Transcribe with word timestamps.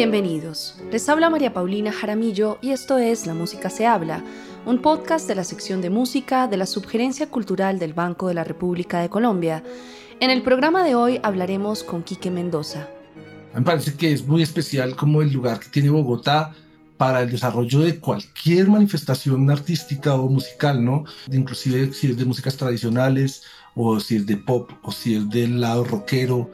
Bienvenidos. 0.00 0.76
Les 0.90 1.10
habla 1.10 1.28
María 1.28 1.52
Paulina 1.52 1.92
Jaramillo 1.92 2.56
y 2.62 2.70
esto 2.70 2.96
es 2.96 3.26
La 3.26 3.34
Música 3.34 3.68
se 3.68 3.86
habla, 3.86 4.24
un 4.64 4.80
podcast 4.80 5.28
de 5.28 5.34
la 5.34 5.44
sección 5.44 5.82
de 5.82 5.90
música 5.90 6.48
de 6.48 6.56
la 6.56 6.64
Subgerencia 6.64 7.28
Cultural 7.28 7.78
del 7.78 7.92
Banco 7.92 8.28
de 8.28 8.32
la 8.32 8.42
República 8.42 9.00
de 9.00 9.10
Colombia. 9.10 9.62
En 10.18 10.30
el 10.30 10.40
programa 10.40 10.84
de 10.84 10.94
hoy 10.94 11.20
hablaremos 11.22 11.84
con 11.84 12.02
Quique 12.02 12.30
Mendoza. 12.30 12.88
Me 13.54 13.60
parece 13.60 13.92
que 13.92 14.10
es 14.10 14.26
muy 14.26 14.40
especial 14.42 14.96
como 14.96 15.20
el 15.20 15.34
lugar 15.34 15.60
que 15.60 15.68
tiene 15.68 15.90
Bogotá 15.90 16.54
para 16.96 17.20
el 17.20 17.30
desarrollo 17.30 17.80
de 17.80 18.00
cualquier 18.00 18.68
manifestación 18.68 19.50
artística 19.50 20.14
o 20.14 20.30
musical, 20.30 20.82
¿no? 20.82 21.04
Inclusive 21.30 21.92
si 21.92 22.12
es 22.12 22.16
de 22.16 22.24
músicas 22.24 22.56
tradicionales 22.56 23.42
o 23.74 24.00
si 24.00 24.16
es 24.16 24.24
de 24.24 24.38
pop 24.38 24.70
o 24.82 24.92
si 24.92 25.16
es 25.16 25.28
del 25.28 25.60
lado 25.60 25.84
rockero 25.84 26.50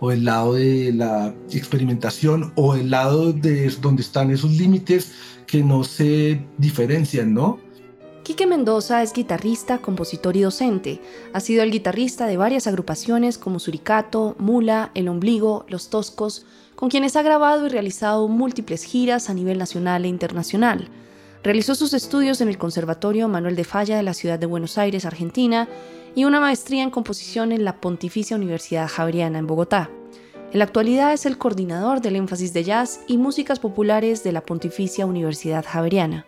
o 0.00 0.12
el 0.12 0.24
lado 0.24 0.54
de 0.54 0.92
la 0.92 1.34
experimentación 1.50 2.52
o 2.54 2.74
el 2.74 2.90
lado 2.90 3.32
de 3.32 3.70
donde 3.80 4.02
están 4.02 4.30
esos 4.30 4.52
límites 4.52 5.12
que 5.46 5.62
no 5.62 5.84
se 5.84 6.40
diferencian, 6.58 7.34
¿no? 7.34 7.58
Quique 8.22 8.46
Mendoza 8.46 9.02
es 9.02 9.14
guitarrista, 9.14 9.78
compositor 9.78 10.36
y 10.36 10.42
docente. 10.42 11.00
Ha 11.32 11.40
sido 11.40 11.62
el 11.62 11.70
guitarrista 11.70 12.26
de 12.26 12.36
varias 12.36 12.66
agrupaciones 12.66 13.38
como 13.38 13.58
Suricato, 13.58 14.36
Mula, 14.38 14.90
El 14.94 15.08
Ombligo, 15.08 15.64
Los 15.68 15.88
Toscos, 15.88 16.44
con 16.74 16.90
quienes 16.90 17.16
ha 17.16 17.22
grabado 17.22 17.64
y 17.64 17.70
realizado 17.70 18.28
múltiples 18.28 18.84
giras 18.84 19.30
a 19.30 19.34
nivel 19.34 19.56
nacional 19.56 20.04
e 20.04 20.08
internacional. 20.08 20.90
Realizó 21.42 21.74
sus 21.74 21.94
estudios 21.94 22.42
en 22.42 22.48
el 22.48 22.58
Conservatorio 22.58 23.28
Manuel 23.28 23.56
de 23.56 23.64
Falla 23.64 23.96
de 23.96 24.02
la 24.02 24.12
ciudad 24.12 24.38
de 24.38 24.44
Buenos 24.44 24.76
Aires, 24.76 25.06
Argentina, 25.06 25.66
y 26.18 26.24
una 26.24 26.40
maestría 26.40 26.82
en 26.82 26.90
composición 26.90 27.52
en 27.52 27.64
la 27.64 27.80
Pontificia 27.80 28.36
Universidad 28.36 28.88
Javeriana 28.88 29.38
en 29.38 29.46
Bogotá. 29.46 29.88
En 30.50 30.58
la 30.58 30.64
actualidad 30.64 31.12
es 31.12 31.26
el 31.26 31.38
coordinador 31.38 32.00
del 32.00 32.16
énfasis 32.16 32.52
de 32.52 32.64
jazz 32.64 33.02
y 33.06 33.18
músicas 33.18 33.60
populares 33.60 34.24
de 34.24 34.32
la 34.32 34.40
Pontificia 34.40 35.06
Universidad 35.06 35.64
Javeriana. 35.64 36.26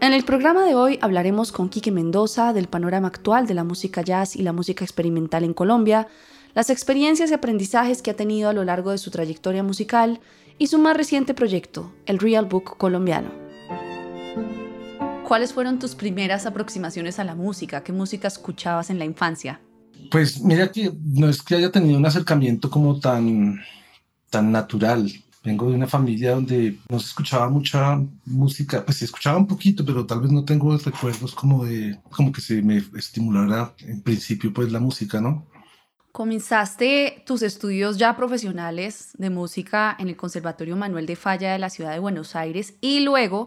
En 0.00 0.14
el 0.14 0.24
programa 0.24 0.64
de 0.64 0.74
hoy 0.74 0.98
hablaremos 1.00 1.52
con 1.52 1.68
Quique 1.68 1.92
Mendoza 1.92 2.52
del 2.52 2.66
panorama 2.66 3.06
actual 3.06 3.46
de 3.46 3.54
la 3.54 3.62
música 3.62 4.02
jazz 4.02 4.34
y 4.34 4.42
la 4.42 4.52
música 4.52 4.84
experimental 4.84 5.44
en 5.44 5.54
Colombia, 5.54 6.08
las 6.52 6.68
experiencias 6.68 7.30
y 7.30 7.34
aprendizajes 7.34 8.02
que 8.02 8.10
ha 8.10 8.16
tenido 8.16 8.48
a 8.48 8.52
lo 8.52 8.64
largo 8.64 8.90
de 8.90 8.98
su 8.98 9.12
trayectoria 9.12 9.62
musical 9.62 10.18
y 10.58 10.66
su 10.66 10.78
más 10.78 10.96
reciente 10.96 11.34
proyecto, 11.34 11.92
el 12.04 12.18
Real 12.18 12.46
Book 12.46 12.76
colombiano. 12.78 13.39
¿Cuáles 15.30 15.52
fueron 15.52 15.78
tus 15.78 15.94
primeras 15.94 16.44
aproximaciones 16.44 17.20
a 17.20 17.24
la 17.24 17.36
música? 17.36 17.84
¿Qué 17.84 17.92
música 17.92 18.26
escuchabas 18.26 18.90
en 18.90 18.98
la 18.98 19.04
infancia? 19.04 19.60
Pues 20.10 20.40
mira 20.40 20.72
que 20.72 20.92
no 21.04 21.28
es 21.28 21.40
que 21.40 21.54
haya 21.54 21.70
tenido 21.70 21.96
un 21.96 22.04
acercamiento 22.04 22.68
como 22.68 22.98
tan, 22.98 23.60
tan 24.28 24.50
natural. 24.50 25.08
Vengo 25.44 25.70
de 25.70 25.76
una 25.76 25.86
familia 25.86 26.32
donde 26.32 26.76
no 26.88 26.98
se 26.98 27.06
escuchaba 27.06 27.48
mucha 27.48 28.02
música, 28.24 28.84
pues 28.84 28.98
se 28.98 29.04
escuchaba 29.04 29.38
un 29.38 29.46
poquito, 29.46 29.84
pero 29.86 30.04
tal 30.04 30.20
vez 30.20 30.32
no 30.32 30.44
tengo 30.44 30.76
recuerdos 30.76 31.32
como 31.32 31.64
de, 31.64 31.96
como 32.10 32.32
que 32.32 32.40
se 32.40 32.60
me 32.60 32.82
estimulara 32.98 33.72
en 33.86 34.02
principio 34.02 34.52
pues 34.52 34.72
la 34.72 34.80
música, 34.80 35.20
¿no? 35.20 35.46
Comenzaste 36.10 37.22
tus 37.24 37.42
estudios 37.42 37.98
ya 37.98 38.16
profesionales 38.16 39.10
de 39.16 39.30
música 39.30 39.96
en 40.00 40.08
el 40.08 40.16
Conservatorio 40.16 40.74
Manuel 40.74 41.06
de 41.06 41.14
Falla 41.14 41.52
de 41.52 41.60
la 41.60 41.70
ciudad 41.70 41.92
de 41.92 42.00
Buenos 42.00 42.34
Aires 42.34 42.74
y 42.80 42.98
luego 42.98 43.46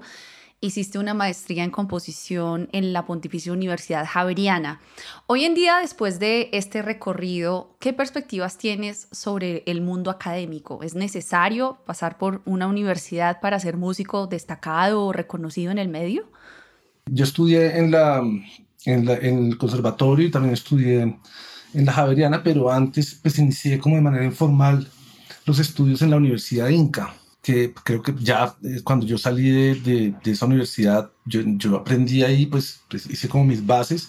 hiciste 0.64 0.97
una 0.97 1.14
maestría 1.14 1.66
en 1.66 1.72
composición 1.72 2.69
en 2.72 2.94
la 2.94 3.06
Pontificia 3.06 3.52
Universidad 3.52 4.06
Javeriana. 4.09 4.80
Hoy 5.28 5.44
en 5.44 5.55
día, 5.55 5.80
después 5.80 6.20
de 6.20 6.50
este 6.53 6.81
recorrido, 6.81 7.75
¿qué 7.81 7.92
perspectivas 7.92 8.58
tienes 8.58 9.10
sobre 9.11 9.64
el 9.65 9.82
mundo 9.82 10.10
académico? 10.10 10.82
¿Es 10.82 10.95
necesario 10.95 11.80
pasar 11.86 12.17
por 12.17 12.42
una 12.45 12.67
universidad 12.67 13.42
para 13.42 13.60
ser 13.60 13.76
músico 13.76 14.26
destacado 14.27 15.05
o 15.05 15.11
reconocido 15.11 15.70
en 15.70 15.80
el 15.80 15.89
medio? 15.89 16.32
Yo 17.08 17.26
estudié 17.26 17.77
en, 17.77 17.92
la, 17.92 18.23
en, 18.86 19.09
el 19.09 19.58
conservatorio 19.58 20.27
y 20.27 20.32
también 20.32 20.54
estudié 20.54 21.02
en 21.73 21.86
la 21.86 21.92
Javeriana, 21.92 22.42
pero 22.42 22.71
antes 22.71 23.20
pues 23.21 23.38
inicié 23.38 23.80
como 23.80 23.98
de 23.98 24.02
manera 24.02 24.23
informal 24.23 24.88
los 25.45 25.59
estudios 25.59 26.02
en 26.02 26.11
la 26.11 26.15
Universidad 26.15 26.70
Inca 26.70 27.14
que 27.43 27.73
creo 27.73 28.02
que 28.02 28.15
ya 28.20 28.55
eh, 28.64 28.81
cuando 28.83 29.05
yo 29.05 29.17
salí 29.17 29.49
de, 29.52 30.15
de, 30.23 30.31
esa 30.31 30.45
universidad, 30.45 31.11
yo, 31.26 31.42
yo, 31.45 31.76
aprendí 31.76 32.23
ahí, 32.23 32.45
pues, 32.45 32.81
pues, 32.89 33.05
hice 33.08 33.27
como 33.27 33.43
mis 33.43 33.64
bases, 33.65 34.08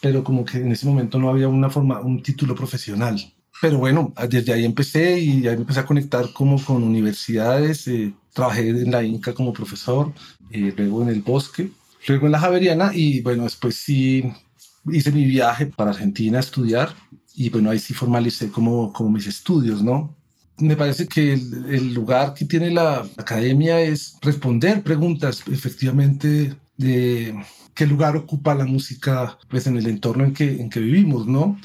pero 0.00 0.24
como 0.24 0.44
que 0.46 0.58
en 0.58 0.72
ese 0.72 0.86
momento 0.86 1.18
no 1.18 1.28
había 1.28 1.46
una 1.46 1.68
forma, 1.68 2.00
un 2.00 2.22
título 2.22 2.54
profesional. 2.54 3.20
Pero 3.60 3.78
bueno, 3.78 4.14
desde 4.28 4.54
ahí 4.54 4.64
empecé 4.64 5.20
y 5.20 5.46
ahí 5.46 5.56
empecé 5.56 5.80
a 5.80 5.86
conectar 5.86 6.32
como 6.32 6.62
con 6.64 6.82
universidades. 6.82 7.86
Eh, 7.88 8.14
trabajé 8.32 8.70
en 8.70 8.90
la 8.90 9.02
Inca 9.02 9.34
como 9.34 9.52
profesor, 9.52 10.12
eh, 10.50 10.72
luego 10.74 11.02
en 11.02 11.10
el 11.10 11.20
Bosque, 11.20 11.70
luego 12.08 12.26
en 12.26 12.32
la 12.32 12.40
Javeriana 12.40 12.92
y 12.94 13.20
bueno, 13.20 13.44
después 13.44 13.76
sí 13.76 14.24
hice 14.90 15.12
mi 15.12 15.26
viaje 15.26 15.66
para 15.66 15.90
Argentina 15.90 16.38
a 16.38 16.40
estudiar 16.40 16.94
y 17.34 17.50
bueno, 17.50 17.70
ahí 17.70 17.78
sí 17.78 17.92
formalicé 17.92 18.50
como, 18.50 18.90
como 18.92 19.10
mis 19.10 19.26
estudios, 19.26 19.82
¿no? 19.82 20.16
Me 20.60 20.76
parece 20.76 21.06
que 21.06 21.32
el, 21.32 21.94
lugar 21.94 22.34
que 22.34 22.44
tiene 22.44 22.70
la 22.70 23.06
academia 23.16 23.80
es 23.80 24.16
responder 24.20 24.82
preguntas 24.82 25.42
efectivamente 25.50 26.54
de 26.76 27.34
qué 27.74 27.86
lugar 27.86 28.16
ocupa 28.16 28.54
la 28.54 28.64
música 28.64 29.38
pues, 29.48 29.66
en 29.66 29.76
el 29.76 29.86
entorno 29.86 30.24
en 30.24 30.34
que, 30.34 30.60
en 30.60 30.70
que 30.70 30.80
vivimos, 30.80 31.26
¿no? 31.26 31.58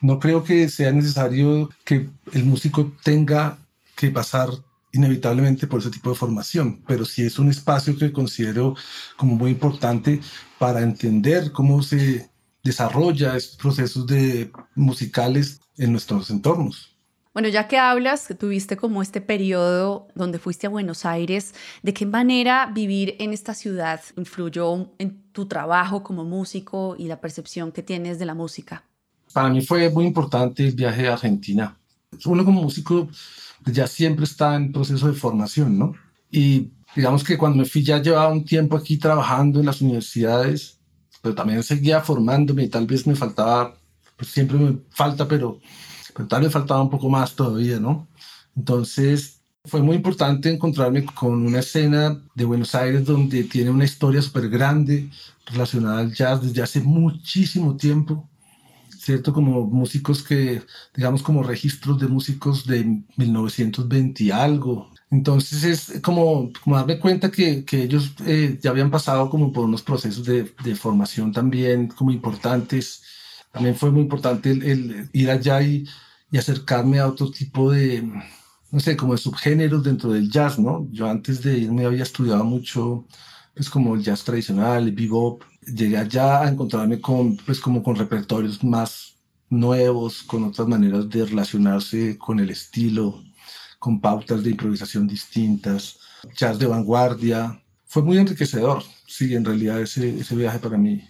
No 0.00 0.18
creo 0.18 0.44
que 0.44 0.68
sea 0.68 0.92
necesario 0.92 1.70
que 1.84 2.08
el 2.32 2.44
músico 2.44 2.92
tenga 3.02 3.58
que 3.96 4.10
pasar 4.10 4.50
inevitablemente 4.92 5.66
por 5.66 5.80
ese 5.80 5.90
tipo 5.90 6.10
de 6.10 6.16
formación, 6.16 6.82
pero 6.86 7.04
sí 7.04 7.22
es 7.22 7.38
un 7.38 7.50
espacio 7.50 7.96
que 7.96 8.12
considero 8.12 8.76
como 9.16 9.36
muy 9.36 9.50
importante 9.50 10.20
para 10.58 10.82
entender 10.82 11.52
cómo 11.52 11.82
se 11.82 12.30
desarrolla 12.62 13.36
estos 13.36 13.56
procesos 13.56 14.06
de 14.06 14.50
musicales 14.74 15.60
en 15.76 15.92
nuestros 15.92 16.30
entornos. 16.30 16.93
Bueno, 17.34 17.48
ya 17.48 17.66
que 17.66 17.78
hablas, 17.78 18.32
tuviste 18.38 18.76
como 18.76 19.02
este 19.02 19.20
periodo 19.20 20.06
donde 20.14 20.38
fuiste 20.38 20.68
a 20.68 20.70
Buenos 20.70 21.04
Aires, 21.04 21.52
¿de 21.82 21.92
qué 21.92 22.06
manera 22.06 22.70
vivir 22.72 23.16
en 23.18 23.32
esta 23.32 23.54
ciudad 23.54 24.00
influyó 24.16 24.92
en 24.98 25.20
tu 25.32 25.46
trabajo 25.46 26.04
como 26.04 26.22
músico 26.22 26.94
y 26.96 27.08
la 27.08 27.20
percepción 27.20 27.72
que 27.72 27.82
tienes 27.82 28.20
de 28.20 28.26
la 28.26 28.34
música? 28.34 28.84
Para 29.32 29.48
mí 29.48 29.62
fue 29.62 29.90
muy 29.90 30.04
importante 30.04 30.64
el 30.64 30.76
viaje 30.76 31.08
a 31.08 31.14
Argentina. 31.14 31.76
Uno 32.24 32.44
como 32.44 32.62
músico 32.62 33.08
ya 33.66 33.88
siempre 33.88 34.26
está 34.26 34.54
en 34.54 34.70
proceso 34.70 35.08
de 35.08 35.14
formación, 35.14 35.76
¿no? 35.76 35.92
Y 36.30 36.70
digamos 36.94 37.24
que 37.24 37.36
cuando 37.36 37.58
me 37.58 37.64
fui 37.64 37.82
ya 37.82 38.00
llevaba 38.00 38.28
un 38.28 38.44
tiempo 38.44 38.76
aquí 38.76 38.96
trabajando 38.96 39.58
en 39.58 39.66
las 39.66 39.80
universidades, 39.80 40.78
pero 41.20 41.34
también 41.34 41.64
seguía 41.64 42.00
formándome 42.00 42.62
y 42.62 42.68
tal 42.68 42.86
vez 42.86 43.08
me 43.08 43.16
faltaba, 43.16 43.74
pues 44.16 44.30
siempre 44.30 44.56
me 44.56 44.78
falta, 44.90 45.26
pero 45.26 45.58
pero 46.14 46.28
tal 46.28 46.42
vez 46.42 46.52
faltaba 46.52 46.82
un 46.82 46.90
poco 46.90 47.08
más 47.08 47.34
todavía, 47.34 47.80
¿no? 47.80 48.06
Entonces 48.56 49.40
fue 49.64 49.82
muy 49.82 49.96
importante 49.96 50.50
encontrarme 50.50 51.04
con 51.04 51.46
una 51.46 51.60
escena 51.60 52.20
de 52.34 52.44
Buenos 52.44 52.74
Aires 52.74 53.04
donde 53.04 53.44
tiene 53.44 53.70
una 53.70 53.84
historia 53.84 54.20
súper 54.20 54.48
grande 54.50 55.08
relacionada 55.46 56.00
al 56.00 56.14
jazz 56.14 56.42
desde 56.42 56.62
hace 56.62 56.80
muchísimo 56.80 57.76
tiempo, 57.76 58.28
¿cierto? 58.98 59.32
Como 59.32 59.66
músicos 59.66 60.22
que, 60.22 60.62
digamos, 60.94 61.22
como 61.22 61.42
registros 61.42 61.98
de 61.98 62.08
músicos 62.08 62.66
de 62.66 63.02
1920 63.16 64.24
y 64.24 64.30
algo. 64.30 64.90
Entonces 65.10 65.64
es 65.64 66.00
como, 66.02 66.50
como 66.62 66.76
darme 66.76 66.98
cuenta 66.98 67.30
que, 67.30 67.64
que 67.64 67.84
ellos 67.84 68.14
eh, 68.26 68.58
ya 68.62 68.70
habían 68.70 68.90
pasado 68.90 69.30
como 69.30 69.52
por 69.52 69.64
unos 69.64 69.82
procesos 69.82 70.24
de, 70.26 70.52
de 70.62 70.74
formación 70.74 71.32
también 71.32 71.88
como 71.88 72.10
importantes. 72.10 73.02
También 73.54 73.74
fue 73.74 73.90
muy 73.90 74.02
importante 74.02 74.50
el, 74.50 74.62
el 74.62 75.10
ir 75.14 75.30
allá 75.30 75.62
y 75.62 75.86
y 76.34 76.36
acercarme 76.36 76.98
a 76.98 77.06
otro 77.06 77.30
tipo 77.30 77.70
de, 77.70 78.02
no 78.72 78.80
sé, 78.80 78.96
como 78.96 79.12
de 79.12 79.18
subgéneros 79.18 79.84
dentro 79.84 80.10
del 80.10 80.28
jazz, 80.28 80.58
¿no? 80.58 80.88
Yo 80.90 81.08
antes 81.08 81.40
de 81.44 81.58
irme 81.58 81.86
había 81.86 82.02
estudiado 82.02 82.42
mucho, 82.42 83.06
pues 83.54 83.70
como 83.70 83.94
el 83.94 84.02
jazz 84.02 84.24
tradicional, 84.24 84.88
el 84.88 84.92
bebop. 84.96 85.44
Llegué 85.64 85.96
allá 85.96 86.42
a 86.42 86.48
encontrarme 86.48 87.00
con, 87.00 87.36
pues 87.36 87.60
como 87.60 87.84
con 87.84 87.94
repertorios 87.94 88.64
más 88.64 89.14
nuevos, 89.48 90.24
con 90.24 90.42
otras 90.42 90.66
maneras 90.66 91.08
de 91.08 91.24
relacionarse 91.24 92.18
con 92.18 92.40
el 92.40 92.50
estilo, 92.50 93.22
con 93.78 94.00
pautas 94.00 94.42
de 94.42 94.50
improvisación 94.50 95.06
distintas, 95.06 96.00
jazz 96.36 96.58
de 96.58 96.66
vanguardia. 96.66 97.62
Fue 97.86 98.02
muy 98.02 98.18
enriquecedor, 98.18 98.82
sí, 99.06 99.36
en 99.36 99.44
realidad 99.44 99.80
ese, 99.80 100.18
ese 100.18 100.34
viaje 100.34 100.58
para 100.58 100.76
mí 100.76 101.00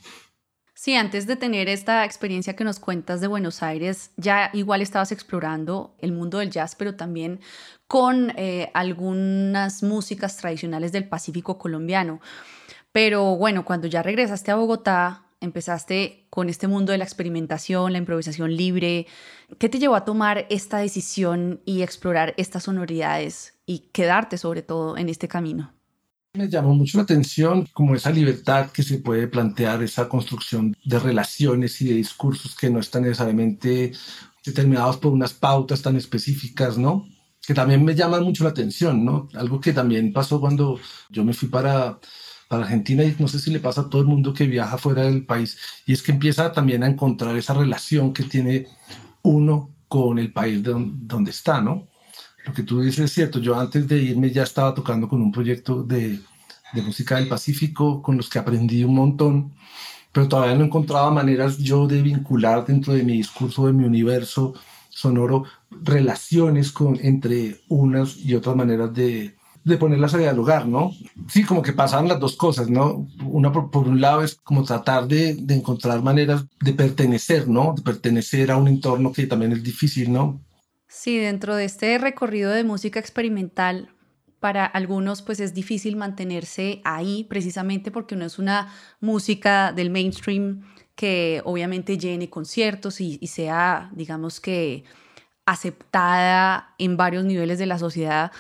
Sí, 0.85 0.97
antes 0.97 1.27
de 1.27 1.37
tener 1.37 1.71
esta 1.71 2.05
experiencia 2.05 2.57
que 2.57 2.63
nos 2.63 2.79
cuentas 2.79 3.23
de 3.23 3.27
Buenos 3.27 3.63
Aires, 3.63 4.11
ya 4.19 4.51
igual 4.53 4.83
estabas 4.83 5.13
explorando 5.13 5.95
el 5.99 6.13
mundo 6.13 6.41
del 6.41 6.51
jazz, 6.51 6.75
pero 6.75 6.95
también 6.95 7.41
con 7.87 8.35
eh, 8.37 8.71
algunas 8.75 9.83
músicas 9.83 10.37
tradicionales 10.37 10.93
del 10.93 11.09
Pacífico 11.09 11.57
colombiano. 11.57 12.21
Pero 12.93 13.35
bueno, 13.35 13.65
cuando 13.65 13.87
ya 13.87 14.03
regresaste 14.03 14.51
a 14.51 14.57
Bogotá, 14.57 15.25
empezaste 15.41 16.27
con 16.29 16.51
este 16.51 16.69
mundo 16.69 16.93
de 16.93 16.99
la 16.99 17.05
experimentación, 17.05 17.91
la 17.91 17.99
improvisación 17.99 18.55
libre. 18.55 19.07
¿Qué 19.59 19.71
te 19.71 19.79
llevó 19.79 19.95
a 19.95 20.05
tomar 20.05 20.45
esta 20.51 20.77
decisión 20.77 21.63
y 21.65 21.81
explorar 21.81 22.35
estas 22.37 22.65
sonoridades 22.65 23.59
y 23.65 23.89
quedarte 23.95 24.37
sobre 24.37 24.61
todo 24.61 24.99
en 24.99 25.09
este 25.09 25.29
camino? 25.29 25.73
Me 26.37 26.49
llamó 26.49 26.75
mucho 26.75 26.99
la 26.99 27.05
atención 27.05 27.65
como 27.73 27.95
esa 27.95 28.11
libertad 28.11 28.73
que 28.73 28.83
se 28.83 28.99
puede 28.99 29.29
plantear, 29.29 29.85
esa 29.85 30.09
construcción 30.09 30.77
de 30.85 30.99
relaciones 30.99 31.81
y 31.81 31.87
de 31.87 31.95
discursos 31.95 32.57
que 32.57 32.71
no 32.71 32.81
están 32.81 33.05
necesariamente 33.05 33.93
determinados 34.45 34.97
por 34.97 35.13
unas 35.13 35.33
pautas 35.33 35.81
tan 35.81 35.95
específicas, 35.95 36.77
¿no? 36.77 37.07
Que 37.47 37.55
también 37.55 37.85
me 37.85 37.95
llaman 37.95 38.25
mucho 38.25 38.43
la 38.43 38.51
atención, 38.51 39.05
¿no? 39.05 39.29
Algo 39.35 39.61
que 39.61 39.73
también 39.73 40.13
pasó 40.13 40.41
cuando 40.41 40.81
yo 41.09 41.25
me 41.25 41.35
fui 41.35 41.49
para, 41.49 42.01
para 42.49 42.65
Argentina 42.65 43.05
y 43.05 43.15
no 43.17 43.29
sé 43.29 43.39
si 43.39 43.53
le 43.53 43.61
pasa 43.61 43.83
a 43.83 43.89
todo 43.89 44.03
el 44.03 44.09
mundo 44.09 44.35
que 44.35 44.49
viaja 44.49 44.77
fuera 44.77 45.03
del 45.03 45.25
país, 45.25 45.57
y 45.87 45.93
es 45.93 46.03
que 46.03 46.11
empieza 46.11 46.51
también 46.51 46.83
a 46.83 46.89
encontrar 46.89 47.37
esa 47.37 47.55
relación 47.55 48.13
que 48.13 48.25
tiene 48.25 48.67
uno 49.23 49.71
con 49.87 50.19
el 50.19 50.33
país 50.33 50.65
de 50.65 50.73
donde 50.75 51.31
está, 51.31 51.61
¿no? 51.61 51.87
Lo 52.47 52.53
que 52.53 52.63
tú 52.63 52.81
dices 52.81 53.07
es 53.07 53.13
cierto. 53.13 53.39
Yo 53.39 53.59
antes 53.59 53.89
de 53.89 53.99
irme 53.99 54.31
ya 54.31 54.43
estaba 54.43 54.75
tocando 54.75 55.09
con 55.09 55.23
un 55.23 55.33
proyecto 55.33 55.83
de, 55.83 56.21
de 56.73 56.83
música 56.83 57.17
del 57.17 57.29
Pacífico 57.29 58.03
con 58.03 58.17
los 58.17 58.29
que 58.29 58.39
aprendí 58.39 58.85
un 58.85 58.95
montón, 58.95 59.53
pero 60.13 60.29
todavía 60.29 60.55
no 60.55 60.65
encontraba 60.65 61.11
maneras 61.11 61.59
yo 61.59 61.87
de 61.87 62.03
vincular 62.03 62.67
dentro 62.67 62.93
de 62.93 63.03
mi 63.03 63.15
discurso, 63.17 63.67
de 63.67 63.73
mi 63.73 63.85
universo 63.85 64.55
sonoro, 64.91 65.45
relaciones 65.83 66.71
con, 66.71 66.99
entre 67.03 67.61
unas 67.69 68.17
y 68.17 68.35
otras 68.35 68.55
maneras 68.55 68.95
de, 68.95 69.35
de 69.65 69.77
ponerlas 69.77 70.15
a 70.15 70.19
dialogar, 70.19 70.69
¿no? 70.69 70.93
Sí, 71.29 71.43
como 71.43 71.63
que 71.63 71.73
pasaban 71.73 72.09
las 72.09 72.21
dos 72.21 72.37
cosas, 72.37 72.71
¿no? 72.71 73.09
Una 73.25 73.51
por, 73.51 73.71
por 73.71 73.89
un 73.89 74.01
lado 74.01 74.23
es 74.23 74.37
como 74.37 74.63
tratar 74.63 75.09
de, 75.09 75.35
de, 75.35 75.55
encontrar 75.55 76.01
maneras 76.03 76.45
de 76.61 76.73
pertenecer, 76.75 77.49
¿no? 77.49 77.75
De 77.77 77.83
pertenecer 77.83 78.51
a 78.51 78.57
un 78.57 78.69
entorno 78.69 79.13
que 79.13 79.27
también 79.27 79.53
es 79.53 79.63
difícil, 79.63 80.13
¿no? 80.13 80.41
Sí, 80.97 81.19
dentro 81.19 81.57
de 81.57 81.65
este 81.65 81.99
recorrido 81.99 82.53
de 82.53 82.63
música 82.63 83.01
experimental, 83.01 83.91
para 84.39 84.65
algunos 84.65 85.23
pues 85.23 85.41
es 85.41 85.53
difícil 85.53 85.97
mantenerse 85.97 86.81
ahí 86.85 87.25
precisamente 87.25 87.91
porque 87.91 88.15
no 88.15 88.25
es 88.25 88.39
una 88.39 88.73
música 89.01 89.73
del 89.73 89.91
mainstream 89.91 90.63
que 90.95 91.43
obviamente 91.45 91.99
llene 91.99 92.31
conciertos 92.31 93.01
y, 93.01 93.19
sea, 93.27 93.91
digamos 93.93 94.41
que, 94.41 94.85
aceptada 95.47 96.75
en 96.79 96.97
varios 96.97 97.25
niveles 97.25 97.59
de 97.59 97.67
la 97.67 97.79
sociedad. 97.79 98.31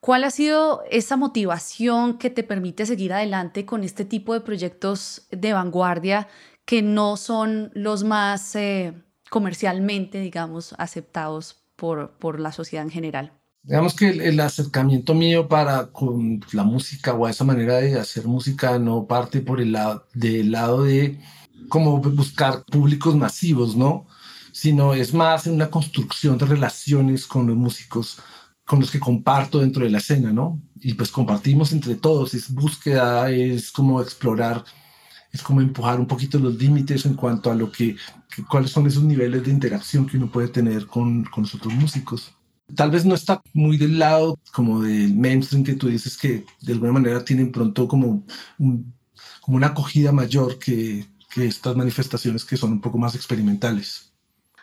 ¿Cuál 0.00 0.24
ha 0.24 0.30
sido 0.30 0.82
esa 0.90 1.16
motivación 1.16 2.18
que 2.18 2.28
te 2.28 2.42
permite 2.42 2.86
seguir 2.86 3.12
adelante 3.12 3.64
con 3.66 3.84
este 3.84 4.04
tipo 4.04 4.34
de 4.34 4.40
proyectos 4.40 5.28
de 5.30 5.52
vanguardia 5.52 6.26
que 6.64 6.82
no 6.82 7.16
son 7.16 7.70
los 7.74 8.02
más 8.02 8.56
eh, 8.56 8.94
comercialmente, 9.30 10.18
digamos, 10.18 10.74
aceptados 10.76 11.63
por, 11.84 12.12
por 12.18 12.40
la 12.40 12.50
sociedad 12.50 12.82
en 12.82 12.90
general. 12.90 13.32
Digamos 13.62 13.94
que 13.94 14.08
el, 14.08 14.40
acercamiento 14.40 15.12
mío 15.12 15.48
para 15.48 15.88
con 15.92 16.40
la 16.52 16.64
música 16.64 17.12
o 17.12 17.26
a 17.26 17.30
esa 17.30 17.44
manera 17.44 17.76
de 17.76 18.00
hacer 18.00 18.26
música 18.26 18.78
no 18.78 19.06
parte 19.06 19.42
por 19.42 19.60
el 19.60 19.72
lado 19.72 20.06
del 20.14 20.50
lado 20.50 20.84
de 20.84 21.20
como 21.68 21.98
buscar 21.98 22.64
públicos 22.64 23.14
masivos, 23.16 23.76
¿no? 23.76 24.06
Sino 24.50 24.94
es 24.94 25.12
más 25.12 25.46
una 25.46 25.68
construcción 25.70 26.38
de 26.38 26.46
relaciones 26.46 27.26
con 27.26 27.46
los 27.46 27.56
músicos 27.56 28.18
con 28.64 28.80
los 28.80 28.90
que 28.90 28.98
comparto 28.98 29.60
dentro 29.60 29.84
de 29.84 29.90
la 29.90 29.98
escena, 29.98 30.32
¿no? 30.32 30.62
Y 30.80 30.94
pues 30.94 31.10
compartimos 31.10 31.70
entre 31.72 31.96
todos, 31.96 32.32
es 32.32 32.50
búsqueda, 32.50 33.30
es 33.30 33.70
como 33.70 34.00
explorar, 34.00 34.64
es 35.34 35.42
como 35.42 35.60
empujar 35.60 35.98
un 35.98 36.06
poquito 36.06 36.38
los 36.38 36.54
límites 36.54 37.04
en 37.06 37.14
cuanto 37.14 37.50
a 37.50 37.56
lo 37.56 37.70
que 37.70 37.96
cuáles 38.48 38.70
son 38.70 38.86
esos 38.86 39.02
niveles 39.02 39.42
de 39.42 39.50
interacción 39.50 40.06
que 40.06 40.16
uno 40.16 40.30
puede 40.30 40.46
tener 40.46 40.86
con, 40.86 41.24
con 41.24 41.42
los 41.42 41.54
otros 41.56 41.74
músicos. 41.74 42.32
Tal 42.74 42.92
vez 42.92 43.04
no 43.04 43.16
está 43.16 43.42
muy 43.52 43.76
del 43.76 43.98
lado 43.98 44.38
como 44.52 44.80
del 44.80 45.12
mainstream 45.12 45.64
que 45.64 45.74
tú 45.74 45.88
dices 45.88 46.16
que 46.16 46.46
de 46.60 46.72
alguna 46.72 46.92
manera 46.92 47.24
tienen 47.24 47.50
pronto 47.50 47.88
como, 47.88 48.24
como 48.56 49.56
una 49.56 49.66
acogida 49.66 50.12
mayor 50.12 50.58
que, 50.60 51.04
que 51.34 51.46
estas 51.46 51.74
manifestaciones 51.74 52.44
que 52.44 52.56
son 52.56 52.70
un 52.70 52.80
poco 52.80 52.96
más 52.96 53.16
experimentales. 53.16 54.12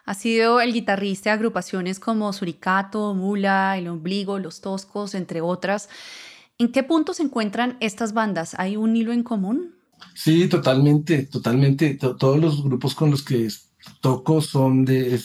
Ha 0.06 0.14
sido 0.14 0.62
el 0.62 0.72
guitarrista 0.72 1.32
de 1.32 1.34
agrupaciones 1.34 2.00
como 2.00 2.32
Suricato, 2.32 3.14
Mula, 3.14 3.78
El 3.78 3.90
Ombligo, 3.90 4.40
Los 4.40 4.62
Toscos, 4.62 5.16
entre 5.16 5.42
otras. 5.42 5.90
¿En 6.58 6.72
qué 6.72 6.82
punto 6.82 7.14
se 7.14 7.24
encuentran 7.24 7.76
estas 7.82 8.14
bandas? 8.14 8.56
¿Hay 8.58 8.78
un 8.78 8.96
hilo 8.96 9.12
en 9.12 9.24
común? 9.24 9.81
Sí, 10.14 10.48
totalmente, 10.48 11.24
totalmente. 11.24 11.96
todos 11.96 12.40
los 12.40 12.64
grupos 12.64 12.96
con 12.96 13.12
los 13.12 13.24
que 13.24 13.48
toco 14.02 14.42
son 14.42 14.86
de, 14.86 15.20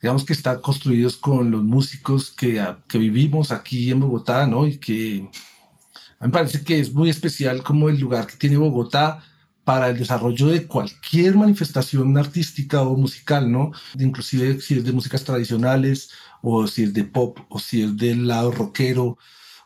digamos 0.00 0.24
que 0.24 0.32
están 0.32 0.60
construidos 0.60 1.16
con 1.16 1.50
los 1.50 1.62
músicos 1.62 2.30
que, 2.30 2.62
que 2.88 2.98
vivimos 2.98 3.50
aquí 3.50 3.90
en 3.90 4.00
Bogotá, 4.00 4.46
¿no? 4.46 4.66
Y 4.66 4.78
que 4.78 5.30
a 6.18 6.24
mí 6.24 6.28
me 6.28 6.30
parece 6.30 6.62
que 6.62 6.78
es 6.80 6.92
muy 6.92 7.10
especial 7.10 7.62
como 7.62 7.88
el 7.88 7.98
lugar 7.98 8.26
que 8.26 8.36
tiene 8.36 8.56
Bogotá 8.56 9.22
para 9.64 9.88
el 9.88 9.98
desarrollo 9.98 10.48
de 10.48 10.66
cualquier 10.66 11.36
manifestación 11.36 12.16
artística 12.18 12.82
o 12.82 12.96
musical, 12.96 13.50
¿no? 13.50 13.72
Inclusive 13.98 14.60
si 14.60 14.78
es 14.78 14.84
de 14.84 14.92
músicas 14.92 15.24
tradicionales 15.24 16.10
o 16.42 16.66
si 16.66 16.84
es 16.84 16.92
de 16.92 17.04
pop 17.04 17.38
o 17.48 17.58
si 17.58 17.82
es 17.82 17.96
del 17.96 18.26
lado 18.28 18.52
rockero 18.52 19.16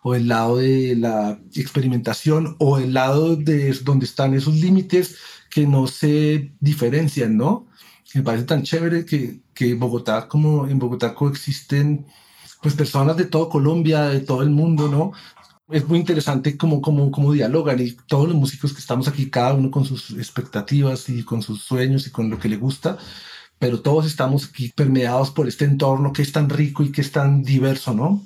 o 0.09 0.15
el 0.15 0.29
lado 0.29 0.57
de 0.57 0.97
la 0.97 1.39
experimentación 1.55 2.57
o 2.59 2.79
el 2.79 2.95
lado 2.95 3.37
de 3.37 3.73
donde 3.85 4.07
están 4.07 4.33
esos 4.33 4.55
límites 4.55 5.17
que 5.51 5.67
no 5.67 5.87
se 5.87 6.53
diferencian, 6.61 7.37
¿no? 7.37 7.67
Me 8.15 8.23
parece 8.23 8.45
tan 8.45 8.63
chévere 8.63 9.05
que, 9.05 9.41
que 9.53 9.75
Bogotá, 9.75 10.27
como 10.27 10.67
en 10.67 10.79
Bogotá 10.79 11.15
coexisten 11.15 12.07
pues 12.63 12.75
personas 12.75 13.19
de 13.19 13.27
todo 13.27 13.51
Colombia, 13.51 14.09
de 14.09 14.21
todo 14.21 14.43
el 14.43 14.49
mundo, 14.49 14.89
¿no? 14.89 15.13
Es 15.71 15.87
muy 15.87 15.99
interesante 15.99 16.57
cómo, 16.57 16.81
cómo, 16.81 17.11
cómo 17.11 17.33
dialogan 17.35 17.79
y 17.79 17.93
todos 18.07 18.29
los 18.29 18.37
músicos 18.37 18.73
que 18.73 18.81
estamos 18.81 19.09
aquí, 19.09 19.29
cada 19.29 19.53
uno 19.53 19.71
con 19.71 19.85
sus 19.85 20.13
expectativas 20.13 21.11
y 21.11 21.23
con 21.23 21.43
sus 21.43 21.63
sueños 21.63 22.07
y 22.07 22.11
con 22.11 22.31
lo 22.31 22.39
que 22.39 22.49
le 22.49 22.57
gusta, 22.57 22.97
pero 23.59 23.83
todos 23.83 24.07
estamos 24.07 24.49
aquí 24.49 24.73
permeados 24.75 25.31
por 25.31 25.47
este 25.49 25.67
entorno 25.67 26.15
que 26.15 26.23
es 26.23 26.33
tan 26.33 26.49
rico 26.49 26.83
y 26.83 26.93
que 26.93 27.03
es 27.03 27.13
tan 27.13 27.43
diverso, 27.43 27.93
¿no? 27.93 28.23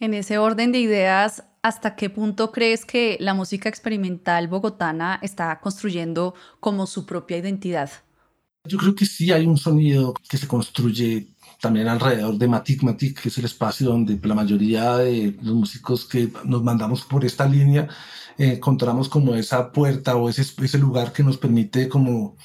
En 0.00 0.14
ese 0.14 0.38
orden 0.38 0.72
de 0.72 0.80
ideas, 0.80 1.44
¿hasta 1.60 1.94
qué 1.94 2.08
punto 2.08 2.52
crees 2.52 2.86
que 2.86 3.18
la 3.20 3.34
música 3.34 3.68
experimental 3.68 4.48
bogotana 4.48 5.18
está 5.20 5.60
construyendo 5.60 6.34
como 6.58 6.86
su 6.86 7.04
propia 7.04 7.36
identidad? 7.36 7.90
Yo 8.64 8.78
creo 8.78 8.94
que 8.94 9.04
sí 9.04 9.30
hay 9.30 9.46
un 9.46 9.58
sonido 9.58 10.14
que 10.26 10.38
se 10.38 10.48
construye 10.48 11.28
también 11.60 11.86
alrededor 11.86 12.38
de 12.38 12.48
Matic 12.48 12.82
Matic, 12.82 13.20
que 13.20 13.28
es 13.28 13.36
el 13.36 13.44
espacio 13.44 13.88
donde 13.88 14.18
la 14.26 14.34
mayoría 14.34 14.96
de 14.96 15.36
los 15.42 15.54
músicos 15.54 16.06
que 16.06 16.32
nos 16.44 16.62
mandamos 16.62 17.02
por 17.02 17.22
esta 17.22 17.46
línea 17.46 17.86
eh, 18.38 18.54
encontramos 18.54 19.06
como 19.10 19.34
esa 19.34 19.70
puerta 19.70 20.16
o 20.16 20.30
ese, 20.30 20.42
ese 20.64 20.78
lugar 20.78 21.12
que 21.12 21.22
nos 21.22 21.36
permite 21.36 21.90
como, 21.90 22.36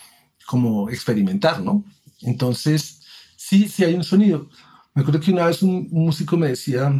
como 0.45 0.89
experimentar, 0.89 1.61
¿no? 1.61 1.85
Entonces, 2.21 2.99
sí, 3.37 3.69
sí 3.69 3.85
hay 3.85 3.93
un 3.93 4.03
sonido. 4.03 4.49
Me 4.93 5.03
acuerdo 5.03 5.21
que 5.21 5.31
una 5.31 5.45
vez 5.45 5.61
un 5.61 5.87
músico 5.89 6.35
me 6.35 6.49
decía, 6.49 6.91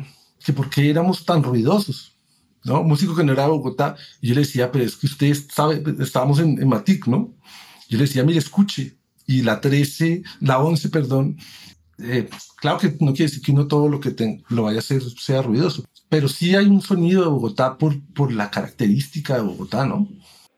que 0.46 0.54
por 0.54 0.70
qué 0.70 0.90
éramos 0.90 1.26
tan 1.26 1.42
ruidosos, 1.44 2.14
¿no? 2.64 2.84
Músico 2.84 3.16
que 3.16 3.24
no 3.24 3.34
era 3.34 3.44
de 3.44 3.50
Bogotá. 3.50 3.96
Y 4.22 4.28
yo 4.30 4.36
le 4.36 4.42
decía, 4.42 4.72
pero 4.72 4.86
es 4.86 4.96
que 4.96 5.08
ustedes 5.08 5.48
saben, 5.52 5.98
estábamos 6.00 6.40
en, 6.40 6.62
en 6.62 6.68
Matic, 6.70 7.08
¿no? 7.08 7.34
Yo 7.90 7.98
le 7.98 8.06
decía, 8.06 8.24
mire, 8.24 8.40
escuche. 8.40 8.98
Y 9.28 9.42
la 9.42 9.60
13, 9.60 10.22
la 10.42 10.60
11, 10.60 10.90
perdón, 10.90 11.38
eh, 11.98 12.30
claro 12.58 12.78
que 12.78 12.90
no 13.00 13.14
quiere 13.14 13.26
decir 13.26 13.42
que 13.42 13.52
uno 13.52 13.68
todo 13.68 13.90
lo 13.90 14.00
que 14.00 14.16
lo 14.50 14.64
vaya 14.64 14.78
a 14.78 14.80
hacer 14.80 15.02
sea 15.02 15.42
ruidoso, 15.42 15.86
pero 16.10 16.28
sí 16.28 16.56
hay 16.56 16.68
un 16.68 16.82
sonido 16.82 17.24
de 17.24 17.30
Bogotá 17.30 17.78
por, 17.78 17.96
por 18.14 18.32
la 18.32 18.52
característica 18.52 19.36
de 19.36 19.42
Bogotá, 19.42 19.86
¿no? 19.86 20.08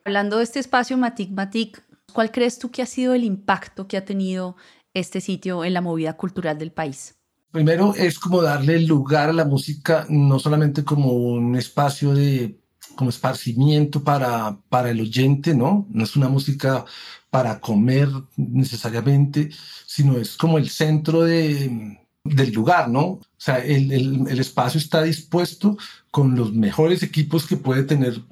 Hablando 0.03 0.37
de 0.37 0.43
este 0.43 0.59
espacio 0.59 0.97
Matic 0.97 1.31
Matic, 1.31 1.83
¿cuál 2.11 2.31
crees 2.31 2.59
tú 2.59 2.71
que 2.71 2.81
ha 2.81 2.85
sido 2.85 3.13
el 3.13 3.23
impacto 3.23 3.87
que 3.87 3.95
ha 3.95 4.03
tenido 4.03 4.57
este 4.93 5.21
sitio 5.21 5.63
en 5.63 5.73
la 5.73 5.81
movida 5.81 6.17
cultural 6.17 6.57
del 6.57 6.71
país? 6.71 7.16
Primero 7.51 7.95
es 7.95 8.19
como 8.19 8.41
darle 8.41 8.79
lugar 8.81 9.29
a 9.29 9.33
la 9.33 9.45
música, 9.45 10.05
no 10.09 10.37
solamente 10.39 10.83
como 10.83 11.13
un 11.13 11.55
espacio 11.55 12.13
de 12.13 12.59
como 12.95 13.09
esparcimiento 13.09 14.03
para, 14.03 14.59
para 14.69 14.89
el 14.89 14.99
oyente, 14.99 15.53
¿no? 15.55 15.87
No 15.89 16.03
es 16.03 16.15
una 16.15 16.29
música 16.29 16.83
para 17.29 17.59
comer 17.59 18.09
necesariamente, 18.35 19.49
sino 19.85 20.17
es 20.17 20.35
como 20.35 20.57
el 20.57 20.69
centro 20.69 21.23
de, 21.23 21.99
del 22.23 22.51
lugar, 22.51 22.89
¿no? 22.89 23.03
O 23.03 23.21
sea, 23.37 23.59
el, 23.59 23.91
el, 23.91 24.27
el, 24.27 24.39
espacio 24.39 24.79
está 24.79 25.03
dispuesto 25.03 25.77
con 26.11 26.35
los 26.35 26.53
mejores 26.53 27.03
equipos 27.03 27.45
que 27.45 27.57
puede 27.57 27.83
tener, 27.83 28.23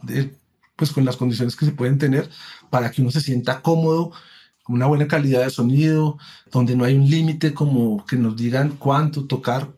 pues 0.75 0.91
con 0.91 1.05
las 1.05 1.17
condiciones 1.17 1.55
que 1.55 1.65
se 1.65 1.71
pueden 1.71 1.97
tener 1.97 2.29
para 2.69 2.91
que 2.91 3.01
uno 3.01 3.11
se 3.11 3.21
sienta 3.21 3.61
cómodo 3.61 4.11
una 4.67 4.87
buena 4.87 5.07
calidad 5.07 5.43
de 5.43 5.49
sonido, 5.49 6.17
donde 6.51 6.75
no 6.75 6.85
hay 6.85 6.95
un 6.95 7.09
límite 7.09 7.53
como 7.53 8.05
que 8.05 8.15
nos 8.15 8.35
digan 8.35 8.77
cuánto 8.77 9.25
tocar, 9.25 9.69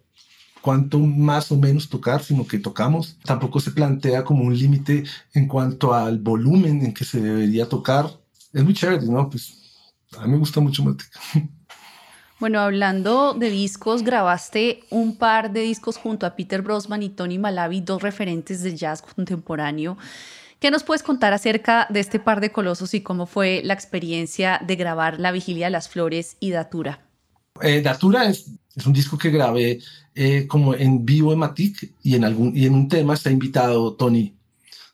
cuánto 0.62 1.00
más 1.00 1.52
o 1.52 1.58
menos 1.58 1.90
tocar, 1.90 2.24
sino 2.24 2.48
que 2.48 2.60
tocamos. 2.60 3.18
Tampoco 3.24 3.60
se 3.60 3.72
plantea 3.72 4.24
como 4.24 4.44
un 4.44 4.58
límite 4.58 5.04
en 5.34 5.48
cuanto 5.48 5.94
al 5.94 6.20
volumen 6.20 6.86
en 6.86 6.94
que 6.94 7.06
se 7.06 7.22
debería 7.22 7.68
tocar. 7.68 8.10
es 8.54 8.64
muy 8.64 8.74
chévere, 8.74 9.06
¿no? 9.06 9.30
Pues 9.30 9.58
a 10.18 10.26
mí 10.26 10.32
me 10.32 10.38
gusta 10.38 10.60
mucho 10.60 10.84
Matic. 10.84 11.10
Bueno, 12.40 12.60
hablando 12.60 13.34
de 13.34 13.50
discos, 13.50 14.04
grabaste 14.04 14.82
un 14.92 15.18
par 15.18 15.52
de 15.52 15.62
discos 15.62 15.98
junto 15.98 16.28
a 16.28 16.36
Peter 16.36 16.62
Brosman 16.62 17.02
y 17.02 17.10
Tony 17.10 17.40
Malavi, 17.40 17.82
dos 17.82 18.04
referentes 18.04 18.62
de 18.62 18.76
jazz 18.76 19.02
contemporáneo. 19.02 19.98
¿Qué 20.60 20.72
nos 20.72 20.84
puedes 20.84 21.04
contar 21.04 21.34
acerca 21.34 21.88
de 21.90 22.00
este 22.00 22.20
par 22.20 22.42
de 22.42 22.52
colosos 22.52 22.94
y 22.94 23.02
cómo 23.02 23.26
fue 23.26 23.62
la 23.64 23.74
experiencia 23.74 24.60
de 24.66 24.76
grabar 24.76 25.20
La 25.20 25.32
Vigilia 25.32 25.68
de 25.68 25.72
las 25.72 25.90
Flores 25.90 26.38
y 26.40 26.52
Datura? 26.52 27.06
Eh, 27.62 27.82
Datura 27.82 28.26
es, 28.26 28.48
es, 28.76 28.86
un 28.86 28.94
disco 28.94 29.18
que 29.18 29.30
grabé 29.30 29.80
eh, 30.16 30.48
como 30.48 30.74
en 30.74 31.06
vivo 31.06 31.34
en 31.34 31.40
Matic 31.40 31.94
y 32.02 32.16
en, 32.16 32.24
algún, 32.24 32.56
y 32.56 32.66
en 32.66 32.74
un 32.74 32.88
tema 32.88 33.14
está 33.14 33.30
invitado 33.30 33.94
Tony, 33.94 34.36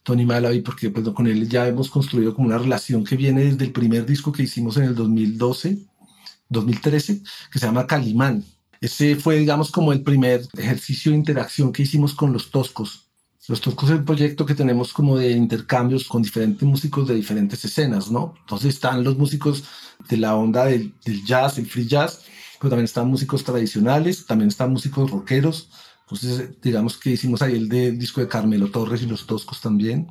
Tony 0.03 0.25
Malavi, 0.25 0.61
porque 0.61 0.89
pues, 0.89 1.07
con 1.09 1.27
él 1.27 1.47
ya 1.47 1.67
hemos 1.67 1.89
construido 1.89 2.33
como 2.33 2.47
una 2.47 2.57
relación 2.57 3.03
que 3.03 3.15
viene 3.15 3.45
desde 3.45 3.65
el 3.65 3.71
primer 3.71 4.05
disco 4.05 4.31
que 4.31 4.43
hicimos 4.43 4.77
en 4.77 4.83
el 4.83 4.95
2012 4.95 5.77
2013, 6.53 7.21
que 7.51 7.59
se 7.59 7.65
llama 7.65 7.87
Calimán. 7.87 8.45
Ese 8.79 9.15
fue, 9.15 9.37
digamos, 9.37 9.71
como 9.71 9.91
el 9.91 10.03
primer 10.03 10.41
ejercicio 10.57 11.11
de 11.11 11.17
interacción 11.17 11.73
que 11.73 11.83
hicimos 11.83 12.13
con 12.13 12.31
los 12.31 12.51
Toscos. 12.51 13.07
Los 13.49 13.59
Toscos 13.59 13.89
es 13.89 13.97
un 13.97 14.05
proyecto 14.05 14.45
que 14.45 14.55
tenemos 14.55 14.93
como 14.93 15.17
de 15.17 15.31
intercambios 15.31 16.07
con 16.07 16.21
diferentes 16.21 16.63
músicos 16.63 17.09
de 17.09 17.15
diferentes 17.15 17.63
escenas, 17.65 18.09
¿no? 18.09 18.35
Entonces 18.39 18.75
están 18.75 19.03
los 19.03 19.17
músicos 19.17 19.65
de 20.07 20.15
la 20.15 20.35
onda 20.35 20.65
del, 20.65 20.93
jazz, 21.25 21.57
el 21.57 21.65
free 21.65 21.85
jazz, 21.85 22.23
pero 22.57 22.69
también 22.69 22.85
están 22.85 23.09
músicos 23.09 23.43
tradicionales, 23.43 24.25
también 24.25 24.47
están 24.47 24.71
músicos 24.71 25.11
rockeros. 25.11 25.69
Entonces, 26.03 26.51
digamos 26.61 26.97
que 26.97 27.11
hicimos 27.11 27.41
ahí 27.41 27.55
el 27.55 27.67
del 27.67 27.99
disco 27.99 28.21
de 28.21 28.29
Carmelo 28.29 28.71
Torres 28.71 29.01
y 29.01 29.07
los 29.07 29.27
Toscos 29.27 29.59
también. 29.59 30.07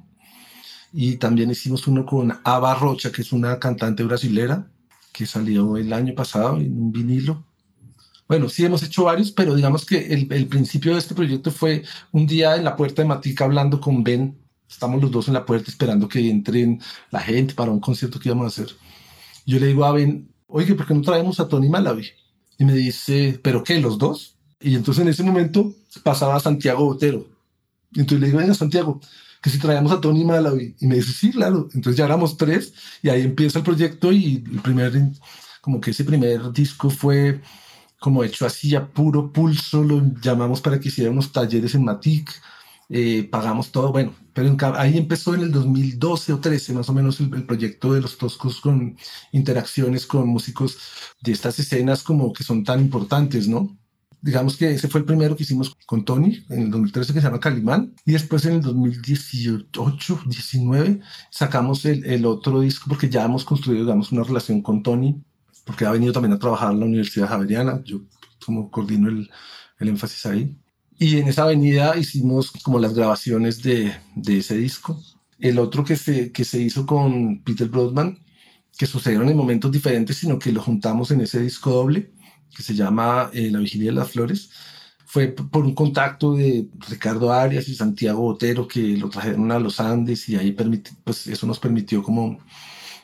Y 0.93 1.17
también 1.17 1.51
hicimos 1.51 1.87
uno 1.87 2.05
con 2.05 2.39
Ava 2.45 2.75
Rocha, 2.75 3.11
que 3.11 3.23
es 3.23 3.33
una 3.33 3.59
cantante 3.59 4.03
brasilera 4.03 4.71
que 5.11 5.25
salió 5.25 5.79
el 5.79 5.91
año 5.95 6.15
pasado 6.15 6.59
en 6.59 6.77
un 6.77 6.93
vinilo. 6.93 7.47
Bueno, 8.33 8.49
sí 8.49 8.65
hemos 8.65 8.83
hecho 8.83 9.05
varios, 9.05 9.31
pero 9.31 9.55
digamos 9.55 9.85
que 9.85 10.07
el, 10.07 10.27
el, 10.33 10.47
principio 10.47 10.95
de 10.95 11.01
este 11.01 11.15
proyecto 11.15 11.51
fue 11.51 11.83
un 12.13 12.27
día 12.27 12.57
en 12.57 12.65
la 12.65 12.77
puerta 12.77 13.03
de 13.03 13.09
Matica 13.09 13.45
hablando 13.45 13.79
con 13.79 14.03
Ben. 14.03 14.39
Estamos 14.67 15.03
los 15.03 15.11
dos 15.11 15.29
en 15.29 15.35
la 15.35 15.45
puerta 15.45 15.71
esperando 15.71 16.09
que 16.09 16.31
entren 16.31 16.81
la 17.11 17.21
gente 17.21 17.53
para 17.53 17.71
un 17.71 17.79
concierto 17.79 18.19
que 18.19 18.31
íbamos 18.31 18.47
a 18.47 18.49
hacer. 18.49 18.75
Yo 19.45 19.59
le 19.59 19.67
digo 19.67 19.85
a 19.85 19.93
Ben, 19.93 20.31
oye, 20.47 20.75
¿por 20.75 20.87
qué 20.87 20.95
no 20.95 21.03
traemos 21.03 21.41
a 21.41 21.49
Tony 21.49 21.69
Malavi? 21.69 22.07
Y 22.57 22.65
me 22.65 22.73
dice, 22.73 23.39
¿pero 23.43 23.63
qué? 23.63 23.79
¿Los 23.79 23.99
dos? 23.99 24.39
Y 24.63 24.77
entonces 24.77 25.03
en 25.03 25.09
ese 25.11 25.23
momento 25.23 25.75
pasaba 26.03 26.41
Santiago 26.41 26.87
Botero. 26.87 27.27
Y 27.93 28.01
entonces 28.01 28.21
le 28.21 28.27
digo, 28.29 28.39
venga, 28.39 28.55
Santiago, 28.55 28.99
que 29.43 29.51
si 29.51 29.59
traíamos 29.59 29.93
a 29.93 30.01
Tony 30.01 30.25
Malawi. 30.25 30.75
Y 30.81 30.87
me 30.87 30.95
dice, 30.95 31.13
sí, 31.13 31.33
claro. 31.33 31.69
Entonces 31.75 31.99
ya 31.99 32.07
éramos 32.07 32.39
tres 32.39 32.73
y 33.03 33.11
ahí 33.11 33.21
empieza 33.21 33.59
el 33.59 33.65
proyecto 33.67 34.11
y 34.11 34.43
el 34.51 34.63
primer, 34.63 34.95
como 35.61 35.83
que 35.83 35.91
ese 35.91 36.05
primer 36.05 36.51
disco 36.51 36.89
fue 36.89 37.43
como 38.03 38.25
hecho 38.25 38.45
así 38.47 38.75
a 38.75 38.87
puro 38.93 39.33
pulso, 39.33 39.83
lo 39.83 40.03
llamamos 40.21 40.61
para 40.61 40.81
que 40.81 40.89
hiciera 40.89 41.11
unos 41.11 41.33
talleres 41.33 41.75
en 41.77 41.85
Matic, 41.85 42.31
eh, 42.89 43.29
pagamos 43.31 43.71
todo, 43.71 43.93
bueno, 43.93 44.13
pero 44.35 44.55
ahí 44.77 44.99
empezó 44.99 45.35
en 45.35 45.43
el 45.43 45.53
2012 45.53 46.33
o 46.35 46.41
13 46.41 46.75
más 46.75 46.89
o 46.89 46.93
menos 46.93 47.21
el, 47.21 47.33
el, 47.33 47.45
proyecto 47.45 47.95
de 47.95 48.01
los 48.03 48.19
Toscos 48.19 48.61
con 48.61 48.97
interacciones 49.31 50.05
con 50.07 50.29
músicos 50.29 50.79
de 51.23 51.33
estas 51.33 51.59
escenas 51.59 52.03
como 52.03 52.33
que 52.33 52.45
son 52.45 52.65
tan 52.65 52.81
importantes, 52.81 53.49
¿no? 53.49 53.79
digamos 54.23 54.57
que 54.57 54.73
ese 54.73 54.89
fue 54.89 55.01
el 55.01 55.07
primero 55.07 55.37
que 55.37 55.43
hicimos 55.43 55.77
con 55.87 56.05
Tony 56.05 56.45
en 56.49 56.63
el 56.63 56.71
2013 56.71 57.13
que 57.13 57.21
se 57.21 57.27
llama 57.27 57.41
Calimán 57.41 57.93
y 58.07 58.13
después 58.13 58.45
en 58.47 58.55
el 58.55 58.63
2018, 58.63 60.21
19 60.27 61.01
sacamos 61.31 61.85
el, 61.85 62.05
el, 62.07 62.25
otro 62.25 62.61
disco 62.61 62.87
porque 62.89 63.11
ya 63.11 63.25
hemos 63.25 63.45
construido 63.45 63.85
digamos 63.85 64.13
una 64.13 64.23
relación 64.23 64.63
con 64.63 64.83
Tony 64.83 65.23
porque 65.65 65.85
ha 65.85 65.93
venido 65.93 66.13
también 66.13 66.33
a 66.33 66.39
trabajar 66.39 66.73
en 66.73 66.81
la 66.81 66.87
Universidad 66.87 67.29
Javeriana, 67.29 67.83
yo 67.85 68.01
como 68.45 68.71
coordino 68.71 69.09
el, 69.09 69.31
el 69.79 69.89
énfasis 69.89 70.27
ahí. 70.27 70.57
Y 70.99 71.19
en 71.19 71.29
esa 71.29 71.45
avenida 71.45 71.97
hicimos 71.97 72.53
como 72.63 72.79
las 72.79 72.95
grabaciones 72.95 73.63
de, 73.63 73.93
de 74.15 74.39
ese 74.39 74.57
disco. 74.57 75.01
El 75.39 75.59
otro 75.59 75.85
que 75.85 75.97
se, 75.97 76.31
que 76.33 76.45
se 76.45 76.61
hizo 76.61 76.87
con 76.87 77.43
Peter 77.43 77.69
Brodman, 77.69 78.19
que 78.77 78.87
sucedieron 78.87 79.29
en 79.29 79.37
momentos 79.37 79.73
diferentes, 79.73 80.17
sino 80.19 80.39
que 80.39 80.53
lo 80.53 80.63
juntamos 80.63 81.11
en 81.11 81.21
ese 81.21 81.41
disco 81.41 81.71
doble 81.71 82.13
que 82.55 82.63
se 82.63 82.75
llama 82.75 83.31
eh, 83.33 83.51
La 83.51 83.59
Vigilia 83.59 83.91
de 83.91 83.97
las 83.97 84.11
Flores, 84.11 84.51
fue 85.07 85.29
por 85.29 85.65
un 85.65 85.75
contacto 85.75 86.35
de 86.35 86.69
Ricardo 86.89 87.33
Arias 87.33 87.69
y 87.69 87.75
Santiago 87.75 88.23
Botero 88.23 88.67
que 88.67 88.97
lo 88.97 89.11
trajeron 89.11 89.53
a 89.53 89.59
los 89.59 89.79
Andes 89.79 90.29
y 90.29 90.37
ahí 90.37 90.57
pues 91.05 91.27
eso 91.27 91.47
nos 91.47 91.59
permitió 91.59 92.03
como, 92.03 92.39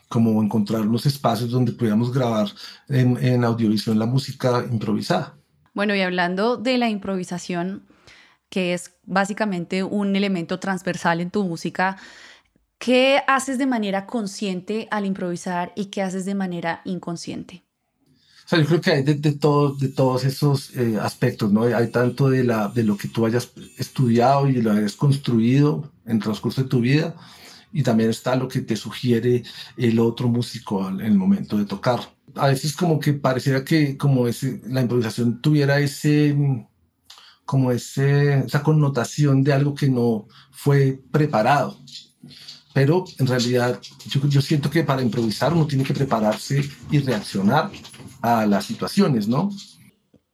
como 0.09 0.43
encontrar 0.43 0.83
unos 0.83 1.07
espacios 1.07 1.51
donde 1.51 1.73
pudiéramos 1.73 2.13
grabar 2.13 2.49
en, 2.89 3.23
en 3.23 3.45
audiovisión 3.45 3.99
la 3.99 4.07
música 4.07 4.65
improvisada. 4.71 5.35
Bueno, 5.75 5.95
y 5.95 6.01
hablando 6.01 6.57
de 6.57 6.79
la 6.79 6.89
improvisación, 6.89 7.87
que 8.49 8.73
es 8.73 8.95
básicamente 9.05 9.83
un 9.83 10.17
elemento 10.17 10.59
transversal 10.59 11.21
en 11.21 11.31
tu 11.31 11.45
música, 11.45 11.99
¿qué 12.79 13.23
haces 13.27 13.59
de 13.59 13.67
manera 13.67 14.07
consciente 14.07 14.89
al 14.91 15.05
improvisar 15.05 15.73
y 15.77 15.87
qué 15.87 16.03
haces 16.03 16.25
de 16.25 16.35
manera 16.35 16.81
inconsciente? 16.85 17.63
O 18.47 18.49
sea, 18.49 18.61
yo 18.61 18.67
creo 18.67 18.81
que 18.81 18.91
hay 18.93 19.03
de, 19.03 19.15
de, 19.15 19.33
de 19.33 19.89
todos 19.89 20.25
esos 20.25 20.75
eh, 20.75 20.99
aspectos, 20.99 21.53
¿no? 21.53 21.65
Hay 21.65 21.89
tanto 21.89 22.31
de, 22.31 22.45
la, 22.45 22.69
de 22.69 22.83
lo 22.83 22.97
que 22.97 23.09
tú 23.09 23.27
hayas 23.27 23.51
estudiado 23.77 24.49
y 24.49 24.63
lo 24.63 24.73
hayas 24.73 24.97
construido 24.97 25.93
en 26.07 26.17
el 26.17 26.23
transcurso 26.23 26.63
de 26.63 26.69
tu 26.69 26.81
vida, 26.81 27.15
y 27.73 27.83
también 27.83 28.11
está 28.11 28.35
lo 28.37 28.49
que 28.49 28.61
te 28.61 28.77
sugiere 28.77 29.43
el 29.77 29.99
otro 29.99 30.29
músico 30.29 30.89
en 30.89 31.01
el 31.01 31.17
momento 31.17 31.59
de 31.59 31.65
tocar. 31.65 32.01
A 32.35 32.49
veces 32.49 32.75
como 32.75 32.99
que 32.99 33.13
pareciera 33.13 33.65
que 33.65 33.97
como 33.97 34.29
ese, 34.29 34.61
la 34.67 34.83
improvisación 34.83 35.41
tuviera 35.41 35.79
ese, 35.81 36.37
como 37.45 37.73
ese, 37.73 38.41
esa 38.41 38.63
connotación 38.63 39.43
de 39.43 39.53
algo 39.53 39.75
que 39.75 39.89
no 39.89 40.29
fue 40.51 41.01
preparado. 41.11 41.79
Pero 42.75 43.05
en 43.19 43.27
realidad 43.27 43.81
yo, 44.07 44.27
yo 44.29 44.41
siento 44.41 44.71
que 44.71 44.85
para 44.85 45.03
improvisar 45.03 45.53
uno 45.53 45.67
tiene 45.67 45.85
que 45.85 45.95
prepararse 45.95 46.63
y 46.91 46.99
reaccionar 47.01 47.71
a 48.21 48.47
las 48.47 48.67
situaciones, 48.67 49.27
¿no? 49.27 49.51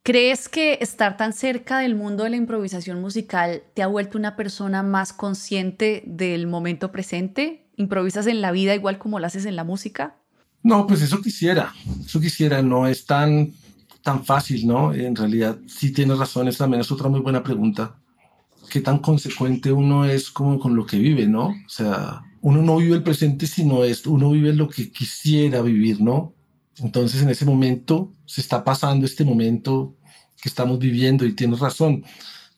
¿Crees 0.04 0.50
que 0.50 0.76
estar 0.82 1.16
tan 1.16 1.32
cerca 1.32 1.78
del 1.78 1.94
mundo 1.94 2.24
de 2.24 2.30
la 2.30 2.36
improvisación 2.36 3.00
musical 3.00 3.62
te 3.72 3.82
ha 3.82 3.86
vuelto 3.86 4.18
una 4.18 4.36
persona 4.36 4.82
más 4.82 5.14
consciente 5.14 6.02
del 6.04 6.46
momento 6.46 6.92
presente? 6.92 7.64
¿Improvisas 7.76 8.26
en 8.26 8.42
la 8.42 8.52
vida 8.52 8.74
igual 8.74 8.98
como 8.98 9.18
lo 9.18 9.26
haces 9.26 9.46
en 9.46 9.56
la 9.56 9.64
música? 9.64 10.16
No, 10.62 10.86
pues 10.86 11.00
eso 11.00 11.22
quisiera, 11.22 11.72
eso 12.04 12.20
quisiera, 12.20 12.60
no 12.60 12.86
es 12.86 13.06
tan, 13.06 13.54
tan 14.02 14.26
fácil, 14.26 14.66
¿no? 14.66 14.92
En 14.92 15.16
realidad, 15.16 15.56
sí 15.66 15.90
tienes 15.90 16.18
razón, 16.18 16.48
esa 16.48 16.64
también 16.64 16.82
es 16.82 16.92
otra 16.92 17.08
muy 17.08 17.20
buena 17.20 17.42
pregunta. 17.42 17.96
¿Qué 18.68 18.82
tan 18.82 18.98
consecuente 18.98 19.72
uno 19.72 20.04
es 20.04 20.30
como 20.30 20.58
con 20.58 20.76
lo 20.76 20.84
que 20.84 20.98
vive, 20.98 21.26
¿no? 21.26 21.46
O 21.46 21.68
sea, 21.68 22.20
uno 22.42 22.60
no 22.60 22.76
vive 22.76 22.96
el 22.96 23.02
presente, 23.02 23.46
sino 23.46 23.84
es, 23.84 24.06
uno 24.06 24.32
vive 24.32 24.52
lo 24.52 24.68
que 24.68 24.92
quisiera 24.92 25.62
vivir, 25.62 26.02
¿no? 26.02 26.34
Entonces 26.78 27.22
en 27.22 27.30
ese 27.30 27.44
momento 27.44 28.12
se 28.26 28.40
está 28.40 28.64
pasando 28.64 29.06
este 29.06 29.24
momento 29.24 29.94
que 30.40 30.48
estamos 30.48 30.78
viviendo 30.78 31.24
y 31.24 31.32
tienes 31.32 31.60
razón. 31.60 32.04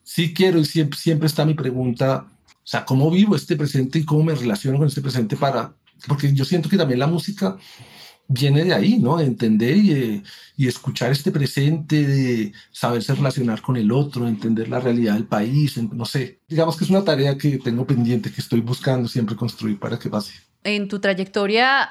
Sí 0.02 0.32
quiero 0.32 0.58
y 0.58 0.64
siempre, 0.64 1.26
está 1.26 1.44
mi 1.44 1.54
pregunta, 1.54 2.26
o 2.28 2.66
sea, 2.66 2.84
¿cómo 2.84 3.10
vivo 3.10 3.36
este 3.36 3.56
presente 3.56 3.98
y 3.98 4.04
cómo 4.04 4.24
me 4.24 4.34
relaciono 4.34 4.78
con 4.78 4.88
este 4.88 5.02
presente 5.02 5.36
para, 5.36 5.74
porque 6.06 6.32
yo 6.32 6.44
siento 6.44 6.68
que 6.68 6.76
también 6.76 7.00
la 7.00 7.06
música 7.06 7.56
viene 8.28 8.64
de 8.64 8.74
ahí, 8.74 8.98
¿no? 8.98 9.18
De 9.18 9.24
entender 9.24 9.76
y, 9.76 10.22
y 10.56 10.66
escuchar 10.66 11.12
este 11.12 11.30
presente, 11.30 12.04
de 12.04 12.52
saberse 12.72 13.14
relacionar 13.14 13.62
con 13.62 13.76
el 13.76 13.92
otro, 13.92 14.26
entender 14.26 14.68
la 14.68 14.80
realidad 14.80 15.14
del 15.14 15.26
país, 15.26 15.76
no 15.76 16.04
sé. 16.04 16.40
Digamos 16.48 16.76
que 16.76 16.84
es 16.84 16.90
una 16.90 17.04
tarea 17.04 17.38
que 17.38 17.58
tengo 17.58 17.86
pendiente, 17.86 18.32
que 18.32 18.40
estoy 18.40 18.60
buscando 18.60 19.08
siempre 19.08 19.36
construir 19.36 19.78
para 19.78 19.98
que 19.98 20.08
pase. 20.08 20.32
En 20.64 20.88
tu 20.88 20.98
trayectoria 20.98 21.88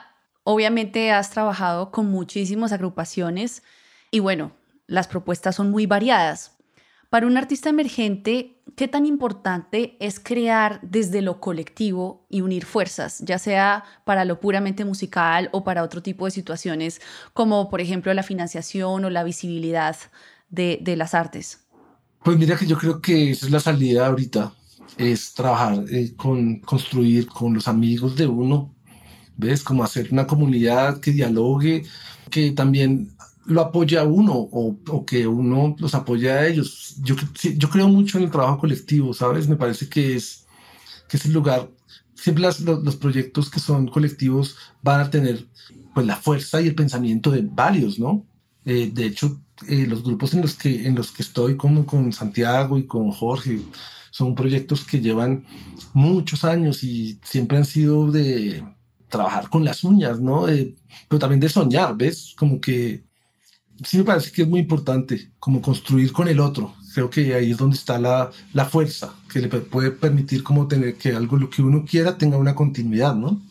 Obviamente 0.47 1.11
has 1.11 1.31
trabajado 1.31 1.89
con 1.89 2.11
muchísimas 2.11 2.71
agrupaciones 2.71 3.63
y 4.11 4.19
bueno, 4.19 4.51
las 4.85 5.07
propuestas 5.07 5.55
son 5.55 5.71
muy 5.71 5.87
variadas. 5.87 6.51
Para 7.09 7.25
un 7.25 7.35
artista 7.35 7.69
emergente, 7.69 8.61
¿qué 8.75 8.87
tan 8.87 9.07
importante 9.07 9.97
es 9.99 10.19
crear 10.19 10.79
desde 10.83 11.23
lo 11.23 11.39
colectivo 11.39 12.27
y 12.29 12.41
unir 12.41 12.63
fuerzas, 12.63 13.21
ya 13.21 13.39
sea 13.39 13.85
para 14.05 14.23
lo 14.23 14.39
puramente 14.39 14.85
musical 14.85 15.49
o 15.51 15.63
para 15.63 15.81
otro 15.81 16.03
tipo 16.03 16.25
de 16.25 16.31
situaciones, 16.31 17.01
como 17.33 17.67
por 17.67 17.81
ejemplo 17.81 18.13
la 18.13 18.21
financiación 18.21 19.03
o 19.03 19.09
la 19.09 19.23
visibilidad 19.23 19.97
de, 20.49 20.79
las 20.95 21.15
artes? 21.15 21.65
Pues 22.23 22.37
mira 22.37 22.55
que 22.55 22.67
yo 22.67 22.77
creo 22.77 23.01
que 23.01 23.31
esa 23.31 23.47
es 23.47 23.51
la 23.51 23.59
salida 23.59 24.05
ahorita, 24.05 24.53
es 24.99 25.33
trabajar 25.33 25.83
eh, 25.89 26.13
con 26.15 26.59
construir 26.59 27.25
con 27.25 27.55
los 27.55 27.67
amigos 27.67 28.15
de 28.15 28.27
uno 28.27 28.74
¿ves? 29.37 29.63
Como 29.63 29.83
hacer 29.83 30.09
una 30.11 30.27
comunidad 30.27 30.99
que 30.99 31.11
dialogue, 31.11 31.83
que 32.29 32.51
también 32.51 33.11
lo 33.45 33.61
apoya 33.61 34.01
a 34.01 34.05
uno 34.05 34.33
o, 34.33 34.77
o, 34.87 35.05
que 35.05 35.27
uno 35.27 35.75
los 35.79 35.93
apoya 35.93 36.35
a 36.35 36.47
ellos. 36.47 36.95
Yo, 37.01 37.15
yo 37.57 37.69
creo 37.69 37.87
mucho 37.87 38.17
en 38.17 38.25
el 38.25 38.31
trabajo 38.31 38.59
colectivo, 38.59 39.13
¿sabes? 39.13 39.47
Me 39.47 39.55
parece 39.55 39.87
que 39.87 40.15
es, 40.15 40.45
que 41.07 41.17
es 41.17 41.25
el 41.25 41.33
lugar 41.33 41.69
siempre 42.15 42.43
los, 42.43 42.95
proyectos 42.95 43.51
que 43.51 43.59
son 43.59 43.87
colectivos 43.87 44.57
van 44.81 45.01
a 45.01 45.09
tener 45.11 45.45
pues 45.93 46.07
la 46.07 46.15
fuerza 46.15 46.59
y 46.59 46.67
el 46.67 46.73
pensamiento 46.73 47.29
de 47.29 47.41
varios, 47.43 47.99
¿no? 47.99 48.25
Eh, 48.65 48.89
de 48.91 49.05
hecho, 49.05 49.39
eh, 49.67 49.85
los 49.87 50.03
grupos 50.03 50.33
en 50.33 50.41
los, 50.41 50.55
que, 50.55 50.87
en 50.87 50.95
los 50.95 51.11
que 51.11 51.21
estoy, 51.21 51.55
como 51.55 51.85
con 51.85 52.11
Santiago 52.11 52.79
y 52.79 52.87
con 52.87 53.11
Jorge, 53.11 53.61
son 54.09 54.33
proyectos 54.33 54.83
que 54.83 55.01
llevan 55.01 55.45
muchos 55.93 56.43
años 56.43 56.83
y 56.83 57.19
siempre 57.23 57.57
han 57.57 57.65
sido 57.65 58.11
de 58.11 58.63
trabajar 59.15 59.49
con 59.49 59.63
las 59.63 59.83
uñas, 59.83 60.19
¿no? 60.19 60.45
pero 61.07 61.19
también 61.19 61.39
de 61.39 61.49
soñar, 61.49 61.95
¿ves? 61.95 62.33
Como 62.37 62.59
que 62.59 63.03
sí 63.83 63.97
me 63.97 64.03
parece 64.03 64.31
que 64.31 64.43
es 64.43 64.47
muy 64.47 64.61
importante, 64.61 65.31
como 65.39 65.61
construir 65.61 66.11
con 66.11 66.27
el 66.27 66.39
otro. 66.39 66.73
Creo 66.93 67.09
que 67.09 67.33
ahí 67.33 67.51
es 67.51 67.57
donde 67.57 67.75
está 67.75 67.99
la, 67.99 68.31
la 68.53 68.65
fuerza, 68.65 69.13
que 69.31 69.39
le 69.39 69.49
puede 69.49 69.91
permitir 69.91 70.43
como 70.43 70.67
tener 70.67 70.95
que 70.95 71.13
algo 71.13 71.37
lo 71.37 71.49
que 71.49 71.61
uno 71.61 71.83
quiera 71.85 72.17
tenga 72.17 72.37
una 72.37 72.55
continuidad, 72.55 73.15
¿no? 73.15 73.41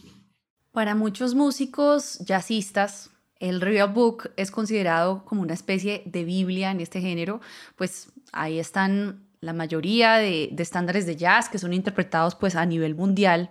Para 0.73 0.94
muchos 0.94 1.35
músicos 1.35 2.18
jazzistas, 2.21 3.11
el 3.38 3.61
real 3.61 3.92
book 3.92 4.30
es 4.37 4.50
considerado 4.50 5.25
como 5.25 5.42
una 5.42 5.54
especie 5.54 6.02
de 6.06 6.25
Biblia 6.25 6.71
en 6.71 6.80
este 6.80 7.00
género, 7.00 7.40
pues 7.76 8.09
ahí 8.33 8.59
están 8.59 9.25
la 9.40 9.52
mayoría 9.52 10.14
de, 10.14 10.49
de 10.50 10.62
estándares 10.62 11.04
de 11.04 11.16
jazz 11.16 11.49
que 11.49 11.59
son 11.59 11.75
interpretados 11.75 12.35
pues 12.35 12.56
a 12.56 12.64
nivel 12.64 12.94
mundial. 12.94 13.50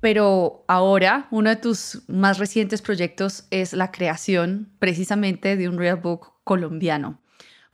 Pero 0.00 0.64
ahora 0.68 1.26
uno 1.30 1.50
de 1.50 1.56
tus 1.56 2.02
más 2.06 2.38
recientes 2.38 2.82
proyectos 2.82 3.44
es 3.50 3.72
la 3.72 3.90
creación 3.90 4.68
precisamente 4.78 5.56
de 5.56 5.68
un 5.68 5.78
real 5.78 5.96
book 5.96 6.32
colombiano. 6.44 7.18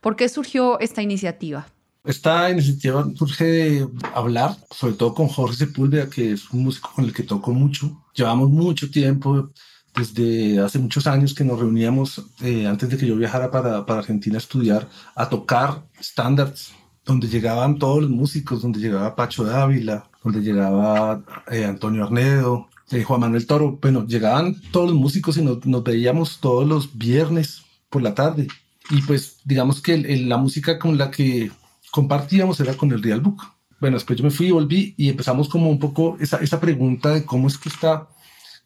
¿Por 0.01 0.15
qué 0.15 0.27
surgió 0.29 0.79
esta 0.79 1.01
iniciativa? 1.01 1.67
Esta 2.03 2.51
iniciativa 2.51 3.07
surge 3.15 3.45
de 3.45 3.87
hablar, 4.13 4.55
sobre 4.69 4.93
todo 4.93 5.13
con 5.15 5.27
Jorge 5.27 5.55
Sepúlveda, 5.55 6.09
que 6.09 6.33
es 6.33 6.51
un 6.51 6.63
músico 6.63 6.91
con 6.93 7.05
el 7.05 7.13
que 7.13 7.23
toco 7.23 7.51
mucho. 7.51 8.03
Llevamos 8.13 8.49
mucho 8.51 8.91
tiempo, 8.91 9.49
desde 9.95 10.59
hace 10.59 10.77
muchos 10.77 11.07
años 11.07 11.33
que 11.33 11.43
nos 11.43 11.59
reuníamos, 11.59 12.23
eh, 12.41 12.67
antes 12.67 12.89
de 12.89 12.97
que 12.97 13.07
yo 13.07 13.15
viajara 13.15 13.49
para, 13.49 13.85
para 13.85 13.99
Argentina 13.99 14.35
a 14.35 14.39
estudiar, 14.39 14.87
a 15.15 15.29
tocar 15.29 15.83
estándares, 15.99 16.73
donde 17.03 17.27
llegaban 17.27 17.79
todos 17.79 18.01
los 18.03 18.11
músicos, 18.11 18.61
donde 18.61 18.79
llegaba 18.79 19.15
Pacho 19.15 19.43
Dávila, 19.43 20.09
donde 20.25 20.41
llegaba 20.41 21.23
eh, 21.51 21.65
Antonio 21.65 22.03
Arnedo, 22.03 22.67
eh, 22.89 23.03
Juan 23.03 23.21
Manuel 23.21 23.45
Toro. 23.45 23.77
Bueno, 23.79 24.05
llegaban 24.07 24.59
todos 24.71 24.89
los 24.89 24.99
músicos 24.99 25.37
y 25.37 25.43
nos, 25.43 25.59
veíamos 25.83 26.39
todos 26.39 26.67
los 26.67 26.97
viernes 26.97 27.61
por 27.89 28.01
la 28.01 28.15
tarde. 28.15 28.47
Y 28.89 29.01
pues 29.03 29.37
digamos 29.45 29.81
que 29.81 29.97
la 29.97 30.37
música 30.37 30.79
con 30.79 30.97
la 30.97 31.11
que 31.11 31.51
compartíamos 31.91 32.59
era 32.59 32.73
con 32.73 32.91
el 32.91 33.03
Real 33.03 33.21
Book. 33.21 33.43
Bueno, 33.79 33.97
después 33.97 34.17
yo 34.17 34.23
me 34.23 34.31
fui 34.31 34.47
y 34.47 34.51
volví 34.51 34.95
y 34.97 35.09
empezamos 35.09 35.47
como 35.47 35.69
un 35.69 35.79
poco 35.79 36.17
esa, 36.19 36.37
esa 36.37 36.59
pregunta 36.59 37.09
de 37.09 37.23
cómo 37.23 37.47
es 37.47 37.57
que 37.57 37.69
está, 37.69 38.07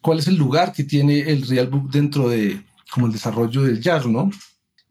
cuál 0.00 0.18
es 0.18 0.28
el 0.28 0.36
lugar 0.36 0.72
que 0.72 0.84
tiene 0.84 1.20
el 1.20 1.46
Real 1.46 1.68
Book 1.68 1.90
dentro 1.90 2.30
de 2.30 2.62
como 2.90 3.06
el 3.06 3.12
desarrollo 3.12 3.62
del 3.62 3.80
jazz, 3.82 4.06
¿no? 4.06 4.30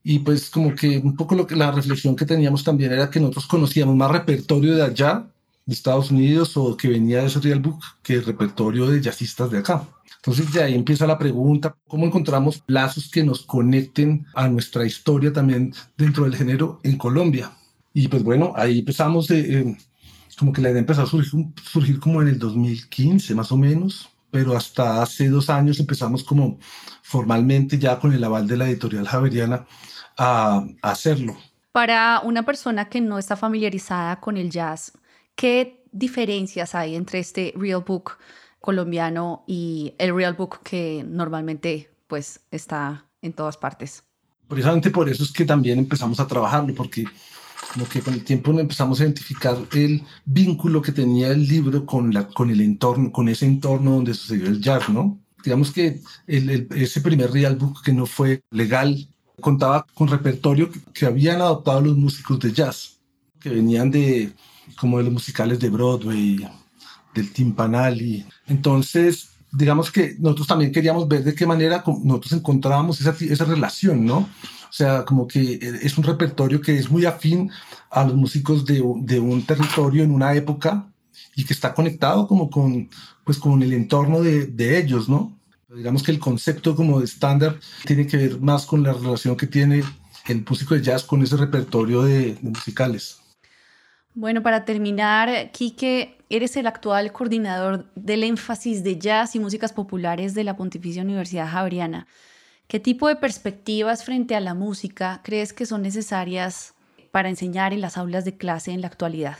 Y 0.04 0.20
pues 0.20 0.50
como 0.52 0.76
que 0.76 1.00
un 1.00 1.16
poco 1.16 1.36
lo 1.36 1.48
que 1.48 1.56
la 1.56 1.72
reflexión 1.72 2.16
que 2.16 2.26
teníamos 2.26 2.64
también 2.64 2.92
era 2.92 3.10
que 3.10 3.20
nosotros 3.20 3.48
conocíamos 3.48 3.96
más 3.96 4.12
repertorio 4.12 4.76
de 4.76 4.84
allá 4.84 5.26
de 5.70 5.76
Estados 5.76 6.10
Unidos 6.10 6.58
o 6.58 6.76
que 6.76 6.88
venía 6.88 7.20
de 7.20 7.28
ese 7.28 7.40
real 7.40 7.60
book 7.60 7.80
que 8.02 8.16
el 8.16 8.26
repertorio 8.26 8.88
de 8.88 9.02
jazzistas 9.02 9.52
de 9.52 9.60
acá. 9.60 9.84
Entonces 10.16 10.52
de 10.52 10.64
ahí 10.64 10.74
empieza 10.74 11.06
la 11.06 11.20
pregunta, 11.20 11.76
¿cómo 11.88 12.08
encontramos 12.08 12.64
lazos 12.66 13.08
que 13.10 13.24
nos 13.24 13.46
conecten 13.46 14.26
a 14.34 14.48
nuestra 14.48 14.84
historia 14.84 15.32
también 15.32 15.72
dentro 15.96 16.24
del 16.24 16.36
género 16.36 16.80
en 16.84 16.98
Colombia? 16.98 17.52
Y 17.94 18.08
pues 18.08 18.24
bueno, 18.24 18.52
ahí 18.56 18.80
empezamos, 18.80 19.30
eh, 19.30 19.78
como 20.40 20.52
que 20.52 20.62
la 20.62 20.72
idea 20.72 20.80
empezó 20.80 21.04
a 21.04 21.06
surgir, 21.06 21.46
surgir 21.64 22.00
como 22.00 22.22
en 22.24 22.30
el 22.30 22.40
2015 22.40 23.36
más 23.36 23.52
o 23.52 23.58
menos, 23.58 24.10
pero 24.32 24.58
hasta 24.58 25.04
hace 25.04 25.30
dos 25.30 25.52
años 25.52 25.80
empezamos 25.80 26.24
como 26.24 26.58
formalmente 27.04 27.78
ya 27.78 28.00
con 28.00 28.12
el 28.12 28.24
aval 28.24 28.48
de 28.48 28.58
la 28.58 28.68
editorial 28.68 29.08
Javeriana 29.08 29.68
a, 30.18 30.66
a 30.82 30.92
hacerlo. 30.92 31.38
Para 31.72 32.22
una 32.26 32.44
persona 32.44 32.90
que 32.90 33.02
no 33.02 33.20
está 33.20 33.38
familiarizada 33.38 34.20
con 34.20 34.36
el 34.36 34.50
jazz, 34.50 34.92
¿Qué 35.40 35.86
diferencias 35.94 36.76
hay 36.76 36.96
entre 36.96 37.20
este 37.20 37.54
Real 37.56 37.86
Book 37.88 38.18
colombiano 38.60 39.46
y 39.48 39.94
el 39.98 40.14
Real 40.14 40.34
Book 40.34 40.60
que 40.64 41.06
normalmente 41.08 41.90
pues 42.08 42.42
está 42.52 43.06
en 43.22 43.32
todas 43.32 43.56
partes? 43.56 44.04
Precisamente 44.50 44.92
por 44.92 45.08
eso 45.08 45.24
es 45.24 45.32
que 45.32 45.46
también 45.46 45.80
empezamos 45.80 46.20
a 46.20 46.28
trabajarlo, 46.28 46.76
porque 46.76 47.06
que 47.90 48.02
con 48.02 48.16
el 48.16 48.26
tiempo 48.26 48.52
empezamos 48.52 49.00
a 49.00 49.04
identificar 49.04 49.56
el 49.76 50.04
vínculo 50.26 50.82
que 50.82 50.92
tenía 50.92 51.30
el 51.30 51.48
libro 51.48 51.86
con, 51.86 52.14
la, 52.14 52.28
con 52.28 52.50
el 52.50 52.60
entorno, 52.60 53.10
con 53.10 53.30
ese 53.30 53.46
entorno 53.46 53.92
donde 53.92 54.16
sucedió 54.16 54.48
el 54.48 54.60
jazz, 54.60 54.90
¿no? 54.90 55.22
Digamos 55.42 55.72
que 55.72 56.02
el, 56.28 56.68
ese 56.76 57.00
primer 57.00 57.32
Real 57.32 57.56
Book 57.56 57.82
que 57.82 57.94
no 57.94 58.06
fue 58.06 58.42
legal 58.52 59.08
contaba 59.40 59.86
con 59.94 60.10
repertorio 60.10 60.70
que 60.94 61.06
habían 61.06 61.40
adoptado 61.40 61.80
los 61.80 61.96
músicos 61.96 62.42
de 62.42 62.52
jazz, 62.52 63.00
que 63.40 63.50
venían 63.50 63.90
de 63.90 64.34
como 64.78 64.98
de 64.98 65.06
los 65.06 65.14
musicales 65.14 65.60
de 65.60 65.70
Broadway, 65.70 66.48
del 67.14 67.32
timpanal. 67.32 68.02
Y 68.02 68.26
entonces, 68.48 69.30
digamos 69.52 69.92
que 69.92 70.16
nosotros 70.20 70.48
también 70.48 70.72
queríamos 70.72 71.08
ver 71.08 71.24
de 71.24 71.36
qué 71.36 71.46
manera 71.46 71.84
nosotros 72.04 72.34
encontrábamos 72.34 73.02
esa, 73.02 73.16
esa 73.20 73.46
relación, 73.46 74.06
¿no? 74.06 74.18
O 74.70 74.72
sea, 74.72 75.04
como 75.04 75.28
que 75.28 75.60
es 75.82 75.98
un 75.98 76.04
repertorio 76.04 76.62
que 76.62 76.78
es 76.78 76.92
muy 76.92 77.06
afín 77.06 77.52
a 77.90 78.04
los 78.04 78.16
músicos 78.16 78.66
de, 78.66 78.84
de 78.98 79.20
un 79.20 79.44
territorio 79.44 80.04
en 80.04 80.12
una 80.12 80.36
época 80.36 80.86
y 81.36 81.44
que 81.44 81.54
está 81.54 81.74
conectado 81.74 82.28
como 82.28 82.50
con, 82.50 82.90
pues, 83.24 83.40
con 83.40 83.64
el 83.64 83.74
entorno 83.74 84.22
de, 84.22 84.46
de 84.46 84.78
ellos, 84.78 85.10
¿no? 85.10 85.36
Digamos 85.76 86.04
que 86.04 86.12
el 86.12 86.20
concepto 86.20 86.76
como 86.76 87.00
de 87.00 87.06
estándar 87.06 87.60
tiene 87.86 88.06
que 88.08 88.18
ver 88.18 88.40
más 88.40 88.66
con 88.66 88.84
la 88.84 88.94
relación 88.94 89.36
que 89.36 89.48
tiene 89.48 89.84
el 90.28 90.46
músico 90.48 90.76
de 90.76 90.82
jazz 90.82 91.04
con 91.04 91.22
ese 91.24 91.38
repertorio 91.38 92.04
de, 92.04 92.36
de 92.36 92.50
musicales. 92.50 93.20
Bueno, 94.20 94.44
para 94.44 94.66
terminar, 94.66 95.50
Quique, 95.54 96.18
eres 96.30 96.58
el 96.58 96.68
actual 96.68 97.14
coordinador 97.14 97.90
del 97.96 98.26
énfasis 98.26 98.84
de 98.84 99.00
jazz 99.00 99.34
y 99.34 99.40
músicas 99.40 99.72
populares 99.72 100.34
de 100.34 100.44
la 100.44 100.58
Pontificia 100.58 101.04
Universidad 101.04 101.50
Javeriana. 101.50 102.06
¿Qué 102.68 102.82
tipo 102.82 103.08
de 103.08 103.16
perspectivas 103.16 104.04
frente 104.04 104.36
a 104.36 104.42
la 104.42 104.54
música 104.54 105.22
crees 105.24 105.54
que 105.54 105.66
son 105.66 105.84
necesarias 105.84 106.74
para 107.12 107.30
enseñar 107.30 107.72
en 107.72 107.80
las 107.80 107.96
aulas 107.96 108.26
de 108.26 108.36
clase 108.36 108.72
en 108.72 108.82
la 108.82 108.88
actualidad? 108.88 109.38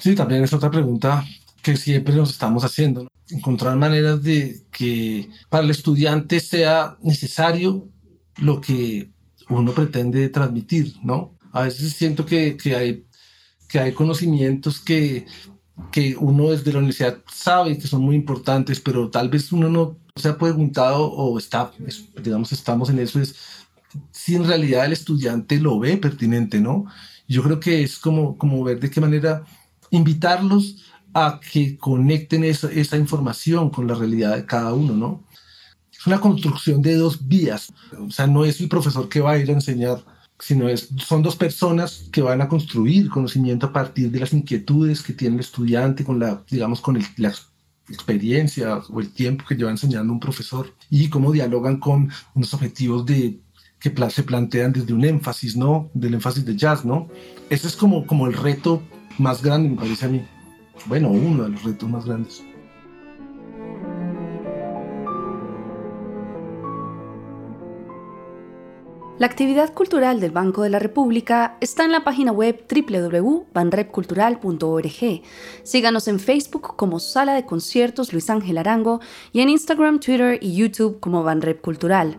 Sí, 0.00 0.14
también 0.14 0.42
es 0.42 0.54
otra 0.54 0.70
pregunta 0.70 1.22
que 1.60 1.76
siempre 1.76 2.14
nos 2.14 2.30
estamos 2.30 2.64
haciendo. 2.64 3.06
Encontrar 3.28 3.76
maneras 3.76 4.22
de 4.22 4.62
que 4.70 5.28
para 5.50 5.64
el 5.64 5.70
estudiante 5.70 6.40
sea 6.40 6.96
necesario 7.02 7.90
lo 8.38 8.58
que 8.62 9.10
uno 9.50 9.72
pretende 9.74 10.30
transmitir, 10.30 10.94
¿no? 11.02 11.36
A 11.52 11.64
veces 11.64 11.92
siento 11.92 12.24
que, 12.24 12.56
que 12.56 12.74
hay 12.74 13.04
que 13.74 13.80
hay 13.80 13.92
conocimientos 13.92 14.78
que, 14.78 15.26
que 15.90 16.16
uno 16.16 16.50
desde 16.50 16.72
la 16.72 16.78
universidad 16.78 17.18
sabe 17.26 17.76
que 17.76 17.88
son 17.88 18.02
muy 18.02 18.14
importantes, 18.14 18.78
pero 18.78 19.10
tal 19.10 19.28
vez 19.28 19.50
uno 19.50 19.68
no 19.68 19.96
se 20.14 20.28
ha 20.28 20.38
preguntado 20.38 21.10
o 21.10 21.36
está, 21.36 21.72
digamos, 22.22 22.52
estamos 22.52 22.88
en 22.88 23.00
eso, 23.00 23.20
es 23.20 23.34
si 24.12 24.36
en 24.36 24.46
realidad 24.46 24.84
el 24.84 24.92
estudiante 24.92 25.58
lo 25.58 25.80
ve 25.80 25.96
pertinente, 25.96 26.60
¿no? 26.60 26.84
Yo 27.26 27.42
creo 27.42 27.58
que 27.58 27.82
es 27.82 27.98
como, 27.98 28.38
como 28.38 28.62
ver 28.62 28.78
de 28.78 28.90
qué 28.90 29.00
manera 29.00 29.42
invitarlos 29.90 30.84
a 31.12 31.40
que 31.40 31.76
conecten 31.76 32.44
esa, 32.44 32.70
esa 32.70 32.96
información 32.96 33.70
con 33.70 33.88
la 33.88 33.96
realidad 33.96 34.36
de 34.36 34.46
cada 34.46 34.72
uno, 34.72 34.94
¿no? 34.94 35.24
Es 35.90 36.06
una 36.06 36.20
construcción 36.20 36.80
de 36.80 36.94
dos 36.94 37.26
vías, 37.26 37.72
o 37.98 38.12
sea, 38.12 38.28
no 38.28 38.44
es 38.44 38.60
el 38.60 38.68
profesor 38.68 39.08
que 39.08 39.20
va 39.20 39.32
a 39.32 39.38
ir 39.38 39.50
a 39.50 39.54
enseñar 39.54 40.13
sino 40.38 40.68
es, 40.68 40.88
son 40.98 41.22
dos 41.22 41.36
personas 41.36 42.08
que 42.12 42.22
van 42.22 42.40
a 42.42 42.48
construir 42.48 43.08
conocimiento 43.08 43.66
a 43.66 43.72
partir 43.72 44.10
de 44.10 44.20
las 44.20 44.32
inquietudes 44.32 45.02
que 45.02 45.12
tiene 45.12 45.36
el 45.36 45.40
estudiante 45.40 46.04
con 46.04 46.18
la, 46.18 46.42
digamos, 46.50 46.80
con 46.80 46.98
la 47.16 47.34
experiencia 47.88 48.78
o 48.88 49.00
el 49.00 49.10
tiempo 49.10 49.44
que 49.46 49.54
lleva 49.54 49.70
enseñando 49.70 50.12
un 50.12 50.20
profesor 50.20 50.74
y 50.90 51.08
cómo 51.08 51.32
dialogan 51.32 51.78
con 51.78 52.10
unos 52.34 52.54
objetivos 52.54 53.04
de 53.06 53.40
que 53.78 53.92
se 54.10 54.22
plantean 54.22 54.72
desde 54.72 54.94
un 54.94 55.04
énfasis, 55.04 55.56
¿no? 55.56 55.90
Del 55.92 56.14
énfasis 56.14 56.44
de 56.44 56.56
jazz, 56.56 56.86
¿no? 56.86 57.08
Ese 57.50 57.66
es 57.66 57.76
como, 57.76 58.06
como 58.06 58.26
el 58.26 58.32
reto 58.32 58.82
más 59.18 59.42
grande, 59.42 59.68
me 59.68 59.76
parece 59.76 60.06
a 60.06 60.08
mí. 60.08 60.24
Bueno, 60.86 61.10
uno 61.10 61.44
de 61.44 61.50
los 61.50 61.62
retos 61.62 61.88
más 61.90 62.06
grandes. 62.06 62.42
La 69.16 69.26
actividad 69.26 69.72
cultural 69.72 70.18
del 70.18 70.32
Banco 70.32 70.62
de 70.62 70.70
la 70.70 70.80
República 70.80 71.56
está 71.60 71.84
en 71.84 71.92
la 71.92 72.02
página 72.02 72.32
web 72.32 72.66
www.banrepcultural.org. 72.68 75.22
Síganos 75.62 76.08
en 76.08 76.18
Facebook 76.18 76.74
como 76.74 76.98
Sala 76.98 77.34
de 77.34 77.46
Conciertos 77.46 78.12
Luis 78.12 78.28
Ángel 78.28 78.58
Arango 78.58 79.00
y 79.32 79.40
en 79.40 79.50
Instagram, 79.50 80.00
Twitter 80.00 80.40
y 80.42 80.56
YouTube 80.56 80.98
como 80.98 81.22
Banrep 81.22 81.60
Cultural. 81.60 82.18